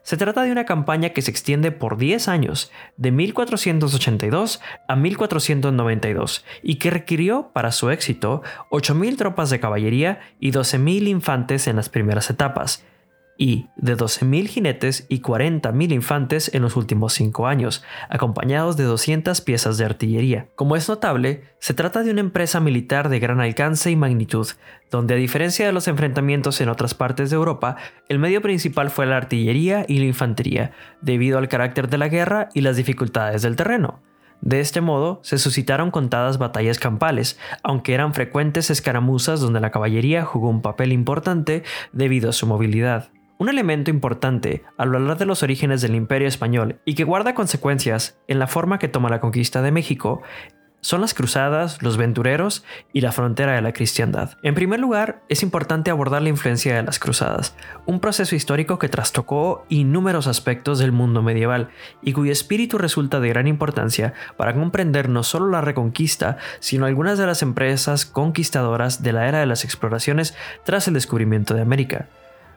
Se 0.05 0.17
trata 0.17 0.43
de 0.43 0.51
una 0.51 0.65
campaña 0.65 1.09
que 1.09 1.23
se 1.23 1.31
extiende 1.31 1.71
por 1.71 1.97
10 1.97 2.27
años, 2.27 2.71
de 2.95 3.09
1482 3.09 4.61
a 4.87 4.95
1492, 4.95 6.45
y 6.61 6.75
que 6.75 6.91
requirió 6.91 7.49
para 7.53 7.71
su 7.71 7.89
éxito 7.89 8.43
8.000 8.69 9.17
tropas 9.17 9.49
de 9.49 9.59
caballería 9.59 10.19
y 10.39 10.51
12.000 10.51 11.07
infantes 11.07 11.65
en 11.65 11.77
las 11.77 11.89
primeras 11.89 12.29
etapas, 12.29 12.85
y 13.37 13.67
de 13.75 13.97
12.000 13.97 14.47
jinetes 14.47 15.05
y 15.09 15.21
40.000 15.21 15.91
infantes 15.91 16.53
en 16.53 16.61
los 16.61 16.75
últimos 16.75 17.13
cinco 17.13 17.47
años, 17.47 17.83
acompañados 18.09 18.77
de 18.77 18.85
200 18.85 19.41
piezas 19.41 19.77
de 19.77 19.85
artillería. 19.85 20.47
Como 20.55 20.75
es 20.75 20.87
notable, 20.87 21.43
se 21.59 21.73
trata 21.73 22.03
de 22.03 22.11
una 22.11 22.21
empresa 22.21 22.59
militar 22.59 23.09
de 23.09 23.19
gran 23.19 23.41
alcance 23.41 23.91
y 23.91 23.95
magnitud, 23.95 24.47
donde 24.89 25.15
a 25.15 25.17
diferencia 25.17 25.65
de 25.65 25.73
los 25.73 25.87
enfrentamientos 25.87 26.61
en 26.61 26.69
otras 26.69 26.93
partes 26.93 27.29
de 27.29 27.35
Europa, 27.35 27.75
el 28.07 28.19
medio 28.19 28.41
principal 28.41 28.89
fue 28.89 29.05
la 29.05 29.17
artillería 29.17 29.85
y 29.87 29.99
la 29.99 30.05
infantería, 30.05 30.71
debido 31.01 31.37
al 31.37 31.49
carácter 31.49 31.89
de 31.89 31.97
la 31.97 32.07
guerra 32.07 32.49
y 32.53 32.61
las 32.61 32.77
dificultades 32.77 33.41
del 33.41 33.55
terreno. 33.55 34.01
De 34.41 34.59
este 34.59 34.81
modo, 34.81 35.19
se 35.23 35.39
suscitaron 35.39 35.91
contadas 35.91 36.37
batallas 36.37 36.77
campales, 36.77 37.39
aunque 37.63 37.93
eran 37.93 38.13
frecuentes 38.13 38.69
escaramuzas 38.69 39.39
donde 39.39 39.59
la 39.59 39.71
caballería 39.71 40.23
jugó 40.23 40.49
un 40.49 40.61
papel 40.61 40.91
importante 40.91 41.63
debido 41.93 42.29
a 42.29 42.33
su 42.33 42.45
movilidad. 42.45 43.09
Un 43.37 43.49
elemento 43.49 43.91
importante 43.91 44.63
al 44.77 44.95
hablar 44.95 45.17
de 45.17 45.25
los 45.25 45.43
orígenes 45.43 45.81
del 45.81 45.93
imperio 45.93 46.27
español 46.27 46.79
y 46.85 46.95
que 46.95 47.03
guarda 47.03 47.35
consecuencias 47.35 48.17
en 48.27 48.39
la 48.39 48.47
forma 48.47 48.79
que 48.79 48.87
toma 48.87 49.09
la 49.09 49.19
conquista 49.19 49.61
de 49.61 49.71
México 49.71 50.21
son 50.85 51.01
las 51.01 51.15
cruzadas, 51.15 51.81
los 51.81 51.97
ventureros 51.97 52.63
y 52.93 53.01
la 53.01 53.11
frontera 53.11 53.53
de 53.53 53.61
la 53.63 53.73
cristiandad. 53.73 54.37
En 54.43 54.53
primer 54.53 54.79
lugar, 54.79 55.23
es 55.29 55.41
importante 55.41 55.89
abordar 55.89 56.21
la 56.21 56.29
influencia 56.29 56.75
de 56.75 56.83
las 56.83 56.99
cruzadas, 56.99 57.55
un 57.87 57.99
proceso 57.99 58.35
histórico 58.35 58.77
que 58.77 58.87
trastocó 58.87 59.65
inúmeros 59.67 60.27
aspectos 60.27 60.77
del 60.77 60.91
mundo 60.91 61.23
medieval 61.23 61.69
y 62.03 62.13
cuyo 62.13 62.31
espíritu 62.31 62.77
resulta 62.77 63.19
de 63.19 63.29
gran 63.29 63.47
importancia 63.47 64.13
para 64.37 64.53
comprender 64.53 65.09
no 65.09 65.23
solo 65.23 65.49
la 65.49 65.61
reconquista, 65.61 66.37
sino 66.59 66.85
algunas 66.85 67.17
de 67.17 67.25
las 67.25 67.41
empresas 67.41 68.05
conquistadoras 68.05 69.01
de 69.01 69.11
la 69.11 69.27
era 69.27 69.39
de 69.39 69.47
las 69.47 69.65
exploraciones 69.65 70.35
tras 70.65 70.87
el 70.87 70.93
descubrimiento 70.93 71.55
de 71.55 71.61
América. 71.63 72.09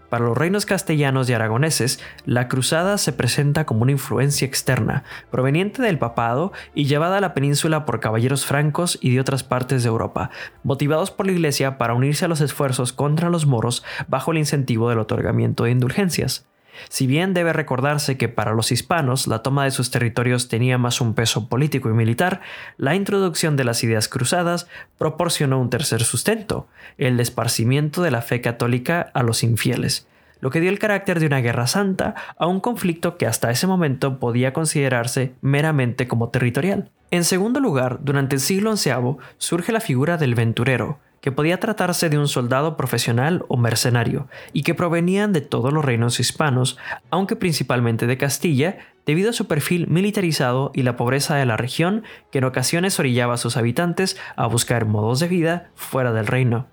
Para 0.09 0.25
los 0.25 0.39
reinos 0.39 0.65
castellanos 0.65 1.29
y 1.29 1.35
aragoneses, 1.35 2.01
la 2.25 2.49
cruzada 2.49 2.97
se 2.97 3.13
presenta 3.13 3.67
como 3.67 3.83
una 3.83 3.93
influencia 3.93 4.47
externa, 4.47 5.05
proveniente 5.31 5.83
del 5.83 5.99
papado 5.99 6.53
y 6.75 6.87
llevada 6.87 7.19
a 7.19 7.21
la 7.21 7.35
península 7.35 7.85
por 7.85 8.01
caballeros 8.01 8.47
francos 8.47 8.99
y 9.03 9.13
de 9.13 9.21
otras 9.21 9.45
partes 9.45 9.83
de 9.83 9.91
Europa, 9.91 10.31
motivados 10.63 11.11
por 11.11 11.27
la 11.27 11.33
Iglesia 11.33 11.77
para 11.77 11.95
unirse 11.95 12.25
a 12.25 12.29
los 12.29 12.41
esfuerzos 12.41 12.95
contra 12.95 13.29
los 13.29 13.45
moros 13.45 13.85
bajo 14.07 14.33
el 14.33 14.39
incentivo 14.39 14.89
del 14.89 14.99
otorgamiento 14.99 15.65
de 15.65 15.73
indulgencias. 15.73 16.47
Si 16.89 17.07
bien 17.07 17.35
debe 17.35 17.53
recordarse 17.53 18.17
que 18.17 18.29
para 18.29 18.53
los 18.53 18.73
hispanos 18.73 19.27
la 19.27 19.43
toma 19.43 19.65
de 19.65 19.71
sus 19.71 19.91
territorios 19.91 20.49
tenía 20.49 20.79
más 20.79 21.01
un 21.01 21.15
peso 21.15 21.49
político 21.49 21.89
y 21.91 21.93
militar, 21.93 22.41
la 22.77 22.95
introducción 22.95 23.57
de 23.57 23.65
las 23.65 23.83
ideas 23.85 24.09
cruzadas 24.09 24.69
proporcionó 24.99 25.61
un 25.61 25.71
tercer 25.71 26.03
sustento, 26.03 26.67
el 26.97 27.19
esparcimiento 27.21 28.03
de 28.03 28.11
la 28.11 28.23
fe 28.23 28.41
católica 28.41 29.11
a 29.15 29.23
los 29.23 29.43
infieles, 29.43 30.07
lo 30.41 30.51
que 30.51 30.61
dio 30.61 30.71
el 30.71 30.79
carácter 30.79 31.21
de 31.21 31.27
una 31.27 31.41
guerra 31.41 31.67
santa 31.67 32.15
a 32.37 32.47
un 32.47 32.61
conflicto 32.61 33.17
que 33.17 33.27
hasta 33.27 33.51
ese 33.51 33.67
momento 33.67 34.19
podía 34.19 34.53
considerarse 34.53 35.33
meramente 35.41 36.07
como 36.07 36.29
territorial. 36.31 36.91
En 37.11 37.25
segundo 37.25 37.59
lugar, 37.61 38.01
durante 38.03 38.37
el 38.37 38.41
siglo 38.41 38.77
XI 38.77 38.93
surge 39.39 39.73
la 39.73 39.81
figura 39.81 40.17
del 40.19 40.35
venturero, 40.35 40.99
que 41.21 41.33
podía 41.33 41.61
tratarse 41.61 42.09
de 42.09 42.19
un 42.19 42.29
soldado 42.29 42.77
profesional 42.77 43.45
o 43.49 43.57
mercenario, 43.57 44.29
y 44.53 44.63
que 44.63 44.75
provenían 44.75 45.33
de 45.33 45.41
todos 45.41 45.73
los 45.73 45.85
reinos 45.85 46.21
hispanos, 46.21 46.79
aunque 47.11 47.37
principalmente 47.37 48.07
de 48.07 48.19
Castilla, 48.19 48.79
debido 49.07 49.31
a 49.31 49.33
su 49.33 49.47
perfil 49.47 49.87
militarizado 49.89 50.71
y 50.75 50.83
la 50.83 50.97
pobreza 50.97 51.35
de 51.37 51.47
la 51.47 51.57
región, 51.57 52.05
que 52.31 52.39
en 52.39 52.45
ocasiones 52.45 52.99
orillaba 53.01 53.35
a 53.35 53.39
sus 53.39 53.57
habitantes 53.57 54.17
a 54.37 54.47
buscar 54.47 54.85
modos 54.85 55.21
de 55.21 55.29
vida 55.29 55.71
fuera 55.75 56.13
del 56.13 56.27
reino. 56.27 56.67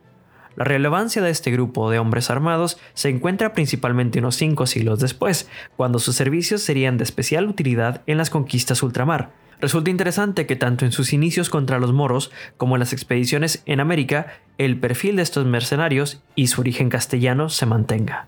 La 0.55 0.63
relevancia 0.63 1.21
de 1.21 1.31
este 1.31 1.51
grupo 1.51 1.89
de 1.89 1.99
hombres 1.99 2.29
armados 2.29 2.77
se 2.93 3.09
encuentra 3.09 3.53
principalmente 3.53 4.19
unos 4.19 4.35
cinco 4.35 4.67
siglos 4.67 4.99
después, 4.99 5.49
cuando 5.75 5.99
sus 5.99 6.15
servicios 6.15 6.61
serían 6.61 6.97
de 6.97 7.03
especial 7.03 7.47
utilidad 7.47 8.01
en 8.05 8.17
las 8.17 8.29
conquistas 8.29 8.81
ultramar, 8.81 9.31
Resulta 9.61 9.89
interesante 9.89 10.45
que 10.45 10.55
tanto 10.55 10.85
en 10.85 10.91
sus 10.91 11.13
inicios 11.13 11.49
contra 11.49 11.79
los 11.79 11.93
moros 11.93 12.31
como 12.57 12.75
en 12.75 12.79
las 12.79 12.93
expediciones 12.93 13.63
en 13.65 13.79
América, 13.79 14.27
el 14.57 14.77
perfil 14.77 15.15
de 15.15 15.23
estos 15.23 15.45
mercenarios 15.45 16.21
y 16.35 16.47
su 16.47 16.61
origen 16.61 16.89
castellano 16.89 17.49
se 17.49 17.65
mantenga. 17.65 18.27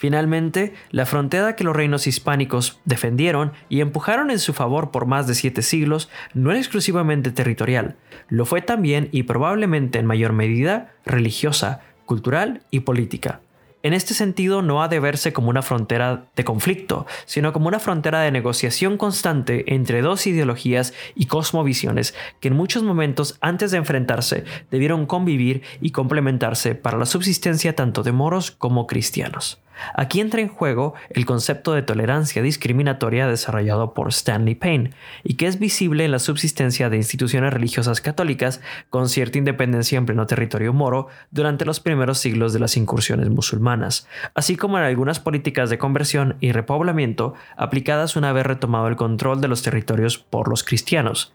Finalmente, 0.00 0.72
la 0.90 1.04
frontera 1.04 1.56
que 1.56 1.62
los 1.62 1.76
reinos 1.76 2.06
hispánicos 2.06 2.80
defendieron 2.86 3.52
y 3.68 3.82
empujaron 3.82 4.30
en 4.30 4.38
su 4.38 4.54
favor 4.54 4.90
por 4.90 5.04
más 5.04 5.26
de 5.26 5.34
siete 5.34 5.60
siglos 5.60 6.08
no 6.32 6.50
era 6.50 6.58
exclusivamente 6.58 7.30
territorial, 7.32 7.96
lo 8.28 8.46
fue 8.46 8.62
también 8.62 9.10
y 9.12 9.24
probablemente 9.24 9.98
en 9.98 10.06
mayor 10.06 10.32
medida 10.32 10.94
religiosa, 11.04 11.82
cultural 12.06 12.62
y 12.70 12.80
política. 12.80 13.42
En 13.82 13.94
este 13.94 14.12
sentido, 14.12 14.60
no 14.60 14.82
ha 14.82 14.88
de 14.88 15.00
verse 15.00 15.32
como 15.32 15.48
una 15.48 15.62
frontera 15.62 16.26
de 16.36 16.44
conflicto, 16.44 17.06
sino 17.24 17.54
como 17.54 17.68
una 17.68 17.78
frontera 17.78 18.20
de 18.20 18.30
negociación 18.30 18.98
constante 18.98 19.72
entre 19.74 20.02
dos 20.02 20.26
ideologías 20.26 20.92
y 21.14 21.26
cosmovisiones 21.26 22.14
que 22.40 22.48
en 22.48 22.56
muchos 22.56 22.82
momentos 22.82 23.38
antes 23.40 23.70
de 23.70 23.78
enfrentarse 23.78 24.44
debieron 24.70 25.06
convivir 25.06 25.62
y 25.80 25.92
complementarse 25.92 26.74
para 26.74 26.98
la 26.98 27.06
subsistencia 27.06 27.74
tanto 27.74 28.02
de 28.02 28.12
moros 28.12 28.50
como 28.50 28.86
cristianos. 28.86 29.60
Aquí 29.94 30.20
entra 30.20 30.40
en 30.40 30.48
juego 30.48 30.94
el 31.10 31.26
concepto 31.26 31.72
de 31.72 31.82
tolerancia 31.82 32.42
discriminatoria 32.42 33.26
desarrollado 33.26 33.94
por 33.94 34.08
Stanley 34.08 34.54
Payne 34.54 34.90
y 35.24 35.34
que 35.34 35.46
es 35.46 35.58
visible 35.58 36.04
en 36.04 36.10
la 36.10 36.18
subsistencia 36.18 36.90
de 36.90 36.96
instituciones 36.96 37.52
religiosas 37.52 38.00
católicas 38.00 38.60
con 38.90 39.08
cierta 39.08 39.38
independencia 39.38 39.98
en 39.98 40.06
pleno 40.06 40.26
territorio 40.26 40.72
moro 40.72 41.08
durante 41.30 41.64
los 41.64 41.80
primeros 41.80 42.18
siglos 42.18 42.52
de 42.52 42.60
las 42.60 42.76
incursiones 42.76 43.28
musulmanas, 43.28 44.08
así 44.34 44.56
como 44.56 44.78
en 44.78 44.84
algunas 44.84 45.20
políticas 45.20 45.70
de 45.70 45.78
conversión 45.78 46.36
y 46.40 46.52
repoblamiento 46.52 47.34
aplicadas 47.56 48.16
una 48.16 48.32
vez 48.32 48.46
retomado 48.46 48.88
el 48.88 48.96
control 48.96 49.40
de 49.40 49.48
los 49.48 49.62
territorios 49.62 50.18
por 50.18 50.48
los 50.48 50.64
cristianos. 50.64 51.34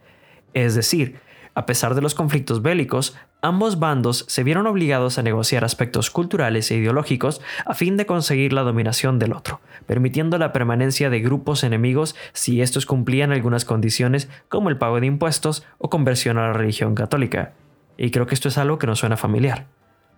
Es 0.53 0.75
decir, 0.75 1.19
a 1.53 1.65
pesar 1.65 1.95
de 1.95 2.01
los 2.01 2.15
conflictos 2.15 2.61
bélicos, 2.61 3.15
ambos 3.45 3.77
bandos 3.77 4.25
se 4.27 4.43
vieron 4.43 4.65
obligados 4.65 5.19
a 5.19 5.21
negociar 5.21 5.63
aspectos 5.63 6.09
culturales 6.09 6.71
e 6.71 6.77
ideológicos 6.77 7.41
a 7.65 7.75
fin 7.75 7.95
de 7.95 8.07
conseguir 8.07 8.53
la 8.53 8.63
dominación 8.63 9.19
del 9.19 9.33
otro, 9.33 9.61
permitiendo 9.85 10.39
la 10.39 10.51
permanencia 10.51 11.11
de 11.11 11.19
grupos 11.19 11.63
enemigos 11.63 12.15
si 12.33 12.61
estos 12.61 12.87
cumplían 12.87 13.31
algunas 13.31 13.63
condiciones 13.63 14.29
como 14.49 14.69
el 14.69 14.77
pago 14.77 14.99
de 14.99 15.05
impuestos 15.05 15.63
o 15.77 15.91
conversión 15.91 16.39
a 16.39 16.47
la 16.47 16.53
religión 16.53 16.95
católica. 16.95 17.53
Y 17.97 18.09
creo 18.09 18.25
que 18.25 18.33
esto 18.33 18.47
es 18.47 18.57
algo 18.57 18.79
que 18.79 18.87
nos 18.87 18.99
suena 18.99 19.15
familiar. 19.15 19.67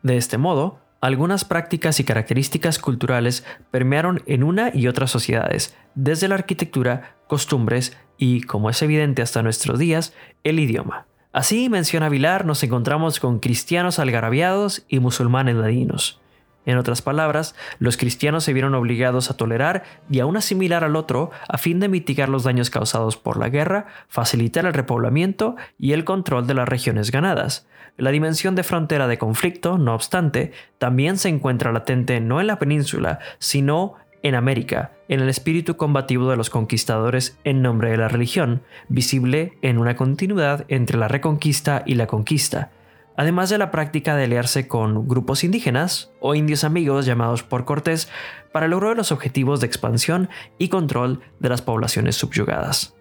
De 0.03 0.15
este 0.15 0.37
modo, 0.37 0.79
algunas 1.01 1.43
prácticas 1.43 1.99
y 1.99 2.05
características 2.05 2.79
culturales 2.79 3.45
permearon 3.71 4.23
en 4.25 4.43
una 4.43 4.71
y 4.73 4.87
otras 4.87 5.11
sociedades, 5.11 5.75
desde 5.95 6.29
la 6.29 6.35
arquitectura, 6.35 7.17
costumbres 7.27 7.97
y, 8.17 8.41
como 8.41 8.69
es 8.69 8.81
evidente 8.81 9.21
hasta 9.21 9.43
nuestros 9.43 9.79
días, 9.79 10.13
el 10.45 10.59
idioma. 10.59 11.06
Así, 11.37 11.69
menciona 11.69 12.09
Vilar, 12.09 12.45
nos 12.45 12.63
encontramos 12.63 13.19
con 13.19 13.37
cristianos 13.37 13.99
algarabiados 13.99 14.83
y 14.87 14.99
musulmanes 14.99 15.55
ladinos. 15.55 16.19
En 16.65 16.79
otras 16.79 17.03
palabras, 17.03 17.53
los 17.77 17.95
cristianos 17.95 18.43
se 18.43 18.53
vieron 18.53 18.73
obligados 18.73 19.29
a 19.29 19.37
tolerar 19.37 19.83
y 20.09 20.19
aún 20.19 20.35
asimilar 20.35 20.83
al 20.83 20.95
otro 20.95 21.29
a 21.47 21.59
fin 21.59 21.79
de 21.79 21.89
mitigar 21.89 22.27
los 22.27 22.43
daños 22.43 22.71
causados 22.71 23.17
por 23.17 23.37
la 23.37 23.49
guerra, 23.49 23.85
facilitar 24.07 24.65
el 24.65 24.73
repoblamiento 24.73 25.55
y 25.77 25.91
el 25.91 26.05
control 26.05 26.47
de 26.47 26.55
las 26.55 26.67
regiones 26.67 27.11
ganadas. 27.11 27.67
La 27.97 28.09
dimensión 28.09 28.55
de 28.55 28.63
frontera 28.63 29.07
de 29.07 29.19
conflicto, 29.19 29.77
no 29.77 29.93
obstante, 29.93 30.53
también 30.79 31.19
se 31.19 31.29
encuentra 31.29 31.71
latente 31.71 32.19
no 32.19 32.41
en 32.41 32.47
la 32.47 32.57
península, 32.57 33.19
sino 33.37 33.93
en 34.23 34.35
América, 34.35 34.91
en 35.07 35.19
el 35.19 35.29
espíritu 35.29 35.77
combativo 35.77 36.29
de 36.29 36.37
los 36.37 36.49
conquistadores 36.49 37.37
en 37.43 37.61
nombre 37.61 37.91
de 37.91 37.97
la 37.97 38.07
religión, 38.07 38.63
visible 38.89 39.57
en 39.61 39.77
una 39.77 39.95
continuidad 39.95 40.65
entre 40.67 40.97
la 40.97 41.07
reconquista 41.07 41.83
y 41.85 41.95
la 41.95 42.07
conquista. 42.07 42.71
además 43.19 43.49
de 43.49 43.57
la 43.57 43.71
práctica 43.71 44.15
de 44.15 44.25
aliarse 44.25 44.67
con 44.67 45.07
grupos 45.07 45.43
indígenas 45.43 46.11
o 46.19 46.35
indios 46.35 46.63
amigos 46.63 47.07
llamados 47.07 47.41
por 47.41 47.65
Cortés 47.65 48.09
para 48.51 48.67
lograr 48.67 48.95
los 48.95 49.11
objetivos 49.11 49.59
de 49.59 49.65
expansión 49.65 50.29
y 50.59 50.69
control 50.69 51.21
de 51.39 51.49
las 51.49 51.63
poblaciones 51.63 52.15
subyugadas. 52.15 52.95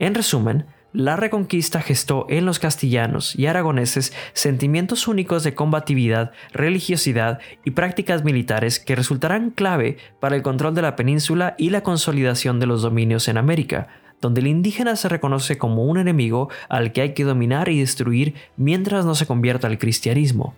En 0.00 0.16
resumen, 0.16 0.66
la 0.92 1.16
reconquista 1.16 1.80
gestó 1.80 2.26
en 2.28 2.44
los 2.44 2.58
castellanos 2.58 3.34
y 3.34 3.46
aragoneses 3.46 4.12
sentimientos 4.34 5.08
únicos 5.08 5.42
de 5.42 5.54
combatividad, 5.54 6.32
religiosidad 6.52 7.40
y 7.64 7.70
prácticas 7.70 8.24
militares 8.24 8.78
que 8.78 8.94
resultarán 8.94 9.50
clave 9.50 9.96
para 10.20 10.36
el 10.36 10.42
control 10.42 10.74
de 10.74 10.82
la 10.82 10.94
península 10.94 11.54
y 11.56 11.70
la 11.70 11.82
consolidación 11.82 12.60
de 12.60 12.66
los 12.66 12.82
dominios 12.82 13.28
en 13.28 13.38
América, 13.38 13.88
donde 14.20 14.42
el 14.42 14.48
indígena 14.48 14.96
se 14.96 15.08
reconoce 15.08 15.56
como 15.56 15.84
un 15.86 15.98
enemigo 15.98 16.50
al 16.68 16.92
que 16.92 17.00
hay 17.00 17.14
que 17.14 17.24
dominar 17.24 17.70
y 17.70 17.80
destruir 17.80 18.34
mientras 18.56 19.06
no 19.06 19.14
se 19.14 19.26
convierta 19.26 19.68
al 19.68 19.78
cristianismo. 19.78 20.54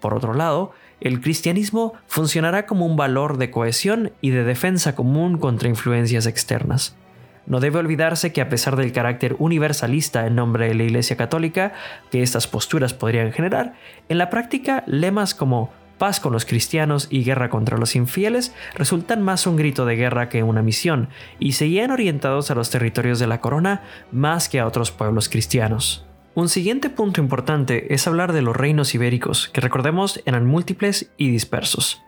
Por 0.00 0.12
otro 0.12 0.34
lado, 0.34 0.72
el 1.00 1.20
cristianismo 1.20 1.94
funcionará 2.06 2.66
como 2.66 2.84
un 2.84 2.96
valor 2.96 3.38
de 3.38 3.50
cohesión 3.50 4.12
y 4.20 4.30
de 4.30 4.44
defensa 4.44 4.94
común 4.94 5.38
contra 5.38 5.68
influencias 5.68 6.26
externas. 6.26 6.94
No 7.48 7.60
debe 7.60 7.78
olvidarse 7.78 8.32
que 8.32 8.42
a 8.42 8.50
pesar 8.50 8.76
del 8.76 8.92
carácter 8.92 9.34
universalista 9.38 10.26
en 10.26 10.36
nombre 10.36 10.68
de 10.68 10.74
la 10.74 10.84
Iglesia 10.84 11.16
Católica 11.16 11.72
que 12.10 12.22
estas 12.22 12.46
posturas 12.46 12.92
podrían 12.92 13.32
generar, 13.32 13.74
en 14.10 14.18
la 14.18 14.28
práctica 14.28 14.84
lemas 14.86 15.34
como 15.34 15.72
paz 15.96 16.20
con 16.20 16.32
los 16.32 16.44
cristianos 16.44 17.08
y 17.10 17.24
guerra 17.24 17.48
contra 17.48 17.78
los 17.78 17.96
infieles 17.96 18.54
resultan 18.74 19.22
más 19.22 19.46
un 19.46 19.56
grito 19.56 19.86
de 19.86 19.96
guerra 19.96 20.28
que 20.28 20.42
una 20.42 20.62
misión, 20.62 21.08
y 21.38 21.52
seguían 21.52 21.90
orientados 21.90 22.50
a 22.50 22.54
los 22.54 22.70
territorios 22.70 23.18
de 23.18 23.26
la 23.26 23.40
corona 23.40 23.82
más 24.12 24.48
que 24.48 24.60
a 24.60 24.66
otros 24.66 24.92
pueblos 24.92 25.28
cristianos. 25.28 26.04
Un 26.34 26.48
siguiente 26.48 26.90
punto 26.90 27.20
importante 27.20 27.92
es 27.92 28.06
hablar 28.06 28.32
de 28.32 28.42
los 28.42 28.54
reinos 28.54 28.94
ibéricos, 28.94 29.48
que 29.48 29.60
recordemos 29.60 30.22
eran 30.24 30.46
múltiples 30.46 31.10
y 31.16 31.30
dispersos. 31.30 32.02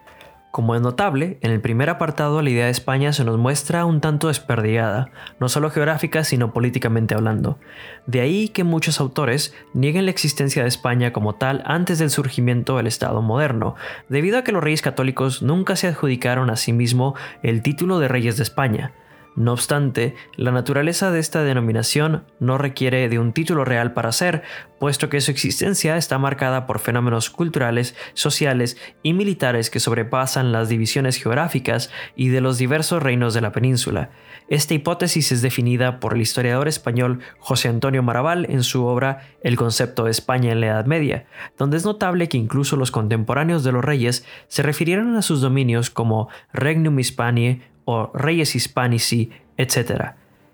Como 0.51 0.75
es 0.75 0.81
notable, 0.81 1.39
en 1.43 1.53
el 1.53 1.61
primer 1.61 1.91
apartado 1.91 2.43
la 2.43 2.51
idea 2.51 2.65
de 2.65 2.73
España 2.73 3.13
se 3.13 3.25
nos 3.25 3.39
muestra 3.39 3.85
un 3.85 4.01
tanto 4.01 4.27
desperdigada, 4.27 5.11
no 5.39 5.49
solo 5.49 5.71
geográfica 5.71 6.25
sino 6.25 6.53
políticamente 6.53 7.15
hablando. 7.15 7.61
De 8.07 8.21
ahí 8.21 8.49
que 8.49 8.65
muchos 8.65 8.99
autores 8.99 9.55
nieguen 9.75 10.07
la 10.07 10.11
existencia 10.11 10.63
de 10.63 10.69
España 10.69 11.13
como 11.13 11.37
tal 11.37 11.63
antes 11.67 12.01
del 12.01 12.11
surgimiento 12.11 12.77
del 12.77 12.89
Estado 12.89 13.23
moderno, 13.23 13.77
debido 14.09 14.39
a 14.39 14.43
que 14.43 14.51
los 14.51 14.65
reyes 14.65 14.83
católicos 14.83 15.41
nunca 15.41 15.77
se 15.77 15.87
adjudicaron 15.87 16.51
a 16.51 16.57
sí 16.57 16.73
mismo 16.73 17.15
el 17.45 17.63
título 17.63 18.01
de 18.01 18.09
reyes 18.09 18.37
de 18.37 18.43
España, 18.43 18.93
no 19.37 19.53
obstante, 19.53 20.17
la 20.37 20.51
naturaleza 20.51 21.11
de 21.11 21.21
esta 21.21 21.45
denominación 21.45 22.25
no 22.41 22.59
requiere 22.59 23.09
de 23.09 23.19
un 23.19 23.33
título 23.33 23.65
real 23.65 23.93
para 23.93 24.11
ser, 24.11 24.43
puesto 24.81 25.09
que 25.09 25.21
su 25.21 25.31
existencia 25.31 25.97
está 25.97 26.19
marcada 26.19 26.67
por 26.67 26.81
fenómenos 26.81 27.31
culturales, 27.31 27.95
sociales 28.15 28.77
y 29.03 29.13
militares 29.13 29.71
que 29.71 29.79
sobrepasan 29.79 30.53
las 30.53 30.69
divisiones 30.69 31.17
geográficas 31.17 31.91
y 32.17 32.29
de 32.29 32.41
los 32.41 32.59
diversos 32.59 33.03
reinos 33.03 33.33
de 33.33 33.41
la 33.41 33.53
península. 33.53 34.11
Esta 34.49 34.75
hipótesis 34.75 35.31
es 35.31 35.43
definida 35.43 36.01
por 36.01 36.15
el 36.15 36.23
historiador 36.23 36.67
español 36.67 37.21
José 37.39 37.69
Antonio 37.69 38.03
Maraval 38.03 38.47
en 38.51 38.65
su 38.65 38.85
obra 38.85 39.29
El 39.45 39.57
concepto 39.57 40.05
de 40.05 40.11
España 40.11 40.51
en 40.51 40.61
la 40.61 40.67
Edad 40.67 40.87
Media, 40.87 41.27
donde 41.57 41.77
es 41.77 41.85
notable 41.85 42.29
que 42.29 42.37
incluso 42.37 42.75
los 42.75 42.91
contemporáneos 42.91 43.63
de 43.63 43.71
los 43.71 43.85
reyes 43.85 44.27
se 44.49 44.65
refirieron 44.65 45.15
a 45.15 45.23
sus 45.23 45.41
dominios 45.41 45.89
como 45.89 46.29
Regnum 46.53 46.99
Hispaniae 46.99 47.70
o 47.85 48.11
reyes 48.15 48.55
hispanici, 48.55 49.31
etc. 49.57 50.13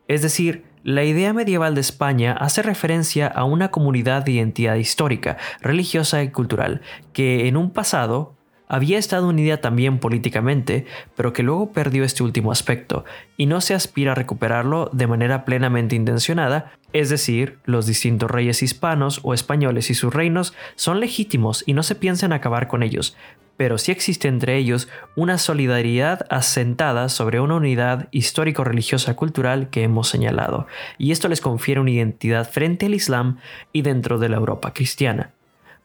Es 0.09 0.23
decir, 0.23 0.65
la 0.83 1.03
idea 1.03 1.33
medieval 1.33 1.75
de 1.75 1.81
España 1.81 2.33
hace 2.33 2.63
referencia 2.63 3.27
a 3.27 3.43
una 3.43 3.73
comunidad 3.73 4.25
de 4.25 4.33
identidad 4.33 4.77
histórica, 4.77 5.37
religiosa 5.61 6.23
y 6.23 6.31
cultural, 6.31 6.81
que 7.13 7.49
en 7.49 7.57
un 7.57 7.73
pasado 7.73 8.36
había 8.69 8.99
estado 8.99 9.29
unida 9.29 9.59
también 9.59 9.99
políticamente, 9.99 10.87
pero 11.15 11.33
que 11.33 11.43
luego 11.43 11.73
perdió 11.73 12.05
este 12.05 12.23
último 12.23 12.53
aspecto, 12.53 13.05
y 13.37 13.47
no 13.47 13.61
se 13.61 13.75
aspira 13.75 14.13
a 14.13 14.15
recuperarlo 14.15 14.91
de 14.93 15.07
manera 15.07 15.45
plenamente 15.45 15.97
intencionada, 15.97 16.73
es 16.93 17.09
decir, 17.11 17.59
los 17.65 17.87
distintos 17.87 18.31
reyes 18.31 18.63
hispanos 18.63 19.21
o 19.23 19.35
españoles 19.35 19.91
y 19.91 19.95
sus 19.95 20.13
reinos 20.13 20.55
son 20.75 21.01
legítimos 21.01 21.63
y 21.67 21.75
no 21.75 21.83
se 21.83 21.95
piensa 21.95 22.27
en 22.27 22.33
acabar 22.33 22.69
con 22.69 22.83
ellos, 22.83 23.17
pero 23.57 23.79
sí 23.79 23.93
existe 23.93 24.29
entre 24.29 24.57
ellos 24.57 24.89
una 25.15 25.39
solidaridad 25.39 26.27
asentada 26.31 27.09
sobre 27.09 27.41
una 27.41 27.57
unidad 27.57 28.09
histórico-religiosa 28.11 29.15
cultural 29.17 29.71
que 29.71 29.83
hemos 29.83 30.09
señalado, 30.09 30.67
y 30.99 31.13
esto 31.13 31.29
les 31.29 31.41
confiere 31.41 31.81
una 31.81 31.91
identidad 31.91 32.49
frente 32.51 32.87
al 32.87 32.95
Islam 32.95 33.39
y 33.73 33.83
dentro 33.83 34.19
de 34.19 34.29
la 34.29 34.37
Europa 34.37 34.73
cristiana. 34.73 35.36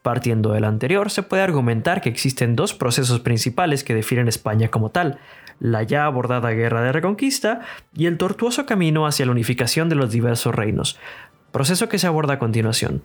Partiendo 0.02 0.52
del 0.52 0.64
anterior, 0.64 1.10
se 1.10 1.22
puede 1.22 1.42
argumentar 1.42 2.00
que 2.00 2.08
existen 2.08 2.56
dos 2.56 2.74
procesos 2.74 3.20
principales 3.20 3.84
que 3.84 3.94
definen 3.94 4.28
España 4.28 4.68
como 4.68 4.90
tal, 4.90 5.18
la 5.60 5.84
ya 5.84 6.06
abordada 6.06 6.50
guerra 6.50 6.82
de 6.82 6.92
reconquista 6.92 7.60
y 7.94 8.06
el 8.06 8.18
tortuoso 8.18 8.66
camino 8.66 9.06
hacia 9.06 9.26
la 9.26 9.32
unificación 9.32 9.88
de 9.88 9.94
los 9.94 10.10
diversos 10.10 10.54
reinos, 10.54 10.98
proceso 11.52 11.88
que 11.88 11.98
se 11.98 12.08
aborda 12.08 12.34
a 12.34 12.38
continuación. 12.38 13.02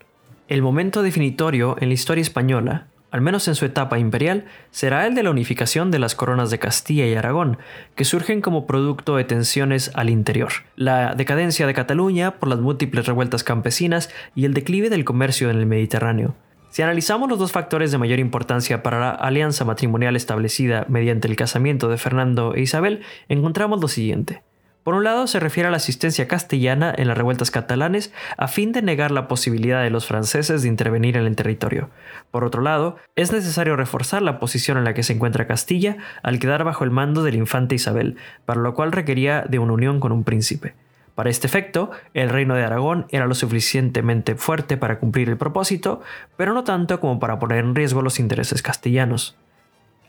El 0.47 0.61
momento 0.61 1.03
definitorio 1.03 1.75
en 1.79 1.89
la 1.89 1.93
historia 1.93 2.21
española 2.21 2.87
al 3.11 3.21
menos 3.21 3.47
en 3.47 3.55
su 3.55 3.65
etapa 3.65 3.99
imperial, 3.99 4.45
será 4.71 5.07
el 5.07 5.15
de 5.15 5.23
la 5.23 5.31
unificación 5.31 5.91
de 5.91 5.99
las 5.99 6.15
coronas 6.15 6.49
de 6.49 6.59
Castilla 6.59 7.05
y 7.05 7.15
Aragón, 7.15 7.57
que 7.95 8.05
surgen 8.05 8.41
como 8.41 8.67
producto 8.67 9.15
de 9.15 9.23
tensiones 9.23 9.91
al 9.93 10.09
interior, 10.09 10.51
la 10.75 11.15
decadencia 11.15 11.65
de 11.65 11.73
Cataluña 11.73 12.31
por 12.31 12.49
las 12.49 12.59
múltiples 12.59 13.05
revueltas 13.05 13.43
campesinas 13.43 14.09
y 14.35 14.45
el 14.45 14.53
declive 14.53 14.89
del 14.89 15.05
comercio 15.05 15.49
en 15.49 15.57
el 15.57 15.65
Mediterráneo. 15.65 16.35
Si 16.77 16.83
analizamos 16.83 17.27
los 17.27 17.39
dos 17.39 17.51
factores 17.51 17.91
de 17.91 17.97
mayor 17.97 18.19
importancia 18.19 18.83
para 18.83 18.99
la 18.99 19.09
alianza 19.09 19.65
matrimonial 19.65 20.15
establecida 20.15 20.85
mediante 20.87 21.27
el 21.27 21.35
casamiento 21.35 21.89
de 21.89 21.97
Fernando 21.97 22.53
e 22.53 22.61
Isabel, 22.61 23.01
encontramos 23.29 23.81
lo 23.81 23.87
siguiente. 23.87 24.43
Por 24.83 24.93
un 24.93 25.03
lado, 25.03 25.25
se 25.25 25.39
refiere 25.39 25.69
a 25.69 25.71
la 25.71 25.77
asistencia 25.77 26.27
castellana 26.27 26.93
en 26.95 27.07
las 27.07 27.17
revueltas 27.17 27.49
catalanes 27.49 28.13
a 28.37 28.47
fin 28.47 28.73
de 28.73 28.83
negar 28.83 29.09
la 29.09 29.27
posibilidad 29.27 29.81
de 29.81 29.89
los 29.89 30.05
franceses 30.05 30.61
de 30.61 30.67
intervenir 30.67 31.17
en 31.17 31.25
el 31.25 31.35
territorio. 31.35 31.89
Por 32.29 32.43
otro 32.43 32.61
lado, 32.61 32.97
es 33.15 33.31
necesario 33.31 33.75
reforzar 33.75 34.21
la 34.21 34.37
posición 34.37 34.77
en 34.77 34.83
la 34.83 34.93
que 34.93 35.01
se 35.01 35.13
encuentra 35.13 35.47
Castilla 35.47 35.97
al 36.21 36.37
quedar 36.37 36.63
bajo 36.63 36.83
el 36.83 36.91
mando 36.91 37.23
del 37.23 37.33
infante 37.33 37.73
Isabel, 37.73 38.17
para 38.45 38.61
lo 38.61 38.75
cual 38.75 38.91
requería 38.91 39.41
de 39.49 39.57
una 39.57 39.73
unión 39.73 39.99
con 39.99 40.11
un 40.11 40.23
príncipe. 40.23 40.75
Para 41.17 41.31
este 41.31 41.47
efecto, 41.47 41.89
el 42.13 42.29
reino 42.29 42.53
de 42.53 42.63
Aragón 42.63 43.07
era 43.09 43.25
lo 43.25 43.33
suficientemente 43.33 44.35
fuerte 44.35 44.77
para 44.77 44.99
cumplir 44.99 45.29
el 45.29 45.37
propósito, 45.37 45.99
pero 46.35 46.53
no 46.53 46.63
tanto 46.63 46.99
como 46.99 47.19
para 47.19 47.39
poner 47.39 47.57
en 47.57 47.73
riesgo 47.73 48.03
los 48.03 48.19
intereses 48.19 48.61
castellanos. 48.61 49.35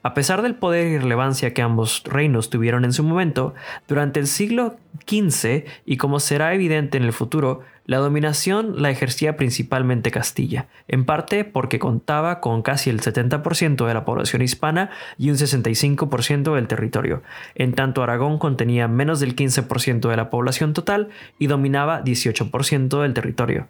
A 0.02 0.12
pesar 0.12 0.42
del 0.42 0.56
poder 0.56 0.86
y 0.86 0.98
relevancia 0.98 1.54
que 1.54 1.62
ambos 1.62 2.02
reinos 2.04 2.50
tuvieron 2.50 2.84
en 2.84 2.92
su 2.92 3.04
momento, 3.04 3.54
durante 3.88 4.20
el 4.20 4.26
siglo 4.26 4.76
XV, 5.08 5.64
y 5.86 5.96
como 5.96 6.20
será 6.20 6.52
evidente 6.52 6.98
en 6.98 7.04
el 7.04 7.14
futuro, 7.14 7.62
la 7.88 7.96
dominación 7.98 8.82
la 8.82 8.90
ejercía 8.90 9.38
principalmente 9.38 10.10
Castilla, 10.10 10.68
en 10.88 11.06
parte 11.06 11.44
porque 11.44 11.78
contaba 11.78 12.38
con 12.38 12.60
casi 12.60 12.90
el 12.90 13.00
70% 13.00 13.86
de 13.86 13.94
la 13.94 14.04
población 14.04 14.42
hispana 14.42 14.90
y 15.16 15.30
un 15.30 15.36
65% 15.36 16.54
del 16.54 16.68
territorio, 16.68 17.22
en 17.54 17.72
tanto 17.72 18.02
Aragón 18.02 18.38
contenía 18.38 18.88
menos 18.88 19.20
del 19.20 19.34
15% 19.34 20.06
de 20.06 20.16
la 20.18 20.28
población 20.28 20.74
total 20.74 21.08
y 21.38 21.46
dominaba 21.46 22.04
18% 22.04 23.00
del 23.00 23.14
territorio. 23.14 23.68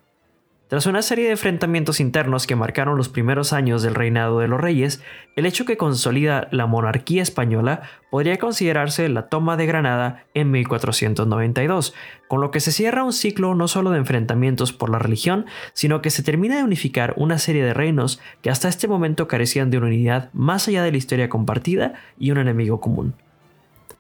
Tras 0.68 0.85
una 0.85 1.00
serie 1.00 1.24
de 1.24 1.31
enfrentamientos 1.31 1.98
internos 1.98 2.46
que 2.46 2.54
marcaron 2.54 2.98
los 2.98 3.09
primeros 3.09 3.54
años 3.54 3.83
del 3.83 3.94
reinado 3.94 4.38
de 4.38 4.48
los 4.48 4.61
reyes, 4.61 5.02
el 5.35 5.46
hecho 5.46 5.64
que 5.64 5.78
consolida 5.78 6.46
la 6.50 6.66
monarquía 6.66 7.22
española 7.22 7.81
podría 8.11 8.37
considerarse 8.37 9.09
la 9.09 9.31
toma 9.31 9.57
de 9.57 9.64
Granada 9.64 10.26
en 10.35 10.50
1492, 10.50 11.94
con 12.28 12.42
lo 12.42 12.50
que 12.50 12.61
se 12.61 12.70
cierra 12.70 13.02
un 13.02 13.14
ciclo 13.14 13.54
no 13.54 13.66
solo 13.66 13.92
de 13.92 13.98
enfrentamientos 13.98 14.74
por 14.74 14.90
la 14.90 14.98
religión, 14.98 15.46
sino 15.72 16.02
que 16.02 16.11
se 16.11 16.22
termina 16.22 16.59
de 16.59 16.64
unificar 16.64 17.14
una 17.16 17.38
serie 17.38 17.64
de 17.64 17.72
reinos 17.72 18.20
que 18.42 18.50
hasta 18.50 18.68
este 18.68 18.88
momento 18.88 19.26
carecían 19.26 19.70
de 19.70 19.78
una 19.78 19.87
unidad 19.87 20.28
más 20.35 20.68
allá 20.68 20.83
de 20.83 20.90
la 20.90 20.98
historia 20.98 21.31
compartida 21.31 21.94
y 22.18 22.31
un 22.31 22.37
enemigo 22.37 22.78
común. 22.78 23.14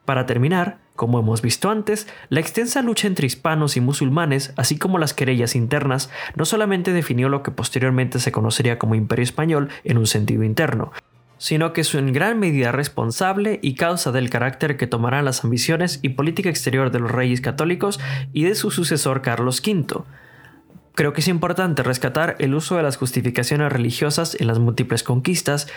Para 0.04 0.26
terminar, 0.26 0.80
como 0.98 1.20
hemos 1.20 1.42
visto 1.42 1.70
antes, 1.70 2.08
la 2.28 2.40
extensa 2.40 2.82
lucha 2.82 3.06
entre 3.06 3.28
hispanos 3.28 3.76
y 3.76 3.80
musulmanes, 3.80 4.52
así 4.56 4.78
como 4.78 4.98
las 4.98 5.14
querellas 5.14 5.54
internas, 5.54 6.10
no 6.34 6.44
solamente 6.44 6.92
definió 6.92 7.28
lo 7.28 7.44
que 7.44 7.52
posteriormente 7.52 8.18
se 8.18 8.32
conocería 8.32 8.80
como 8.80 8.96
Imperio 8.96 9.22
Español 9.22 9.68
en 9.84 9.96
un 9.96 10.08
sentido 10.08 10.42
interno, 10.42 10.90
sino 11.38 11.72
que 11.72 11.82
es 11.82 11.94
en 11.94 12.12
gran 12.12 12.40
medida 12.40 12.72
responsable 12.72 13.60
y 13.62 13.76
causa 13.76 14.10
del 14.10 14.28
carácter 14.28 14.76
que 14.76 14.88
tomarán 14.88 15.24
las 15.24 15.44
ambiciones 15.44 16.00
y 16.02 16.08
política 16.08 16.50
exterior 16.50 16.90
de 16.90 16.98
los 16.98 17.12
reyes 17.12 17.40
católicos 17.40 18.00
y 18.32 18.42
de 18.42 18.56
su 18.56 18.72
sucesor 18.72 19.22
Carlos 19.22 19.62
V. 19.64 20.02
Creo 20.96 21.12
que 21.12 21.20
es 21.20 21.28
importante 21.28 21.84
rescatar 21.84 22.34
el 22.40 22.56
uso 22.56 22.76
de 22.76 22.82
las 22.82 22.96
justificaciones 22.96 23.72
religiosas 23.72 24.36
en 24.40 24.48
las 24.48 24.58
múltiples 24.58 25.04
conquistas 25.04 25.68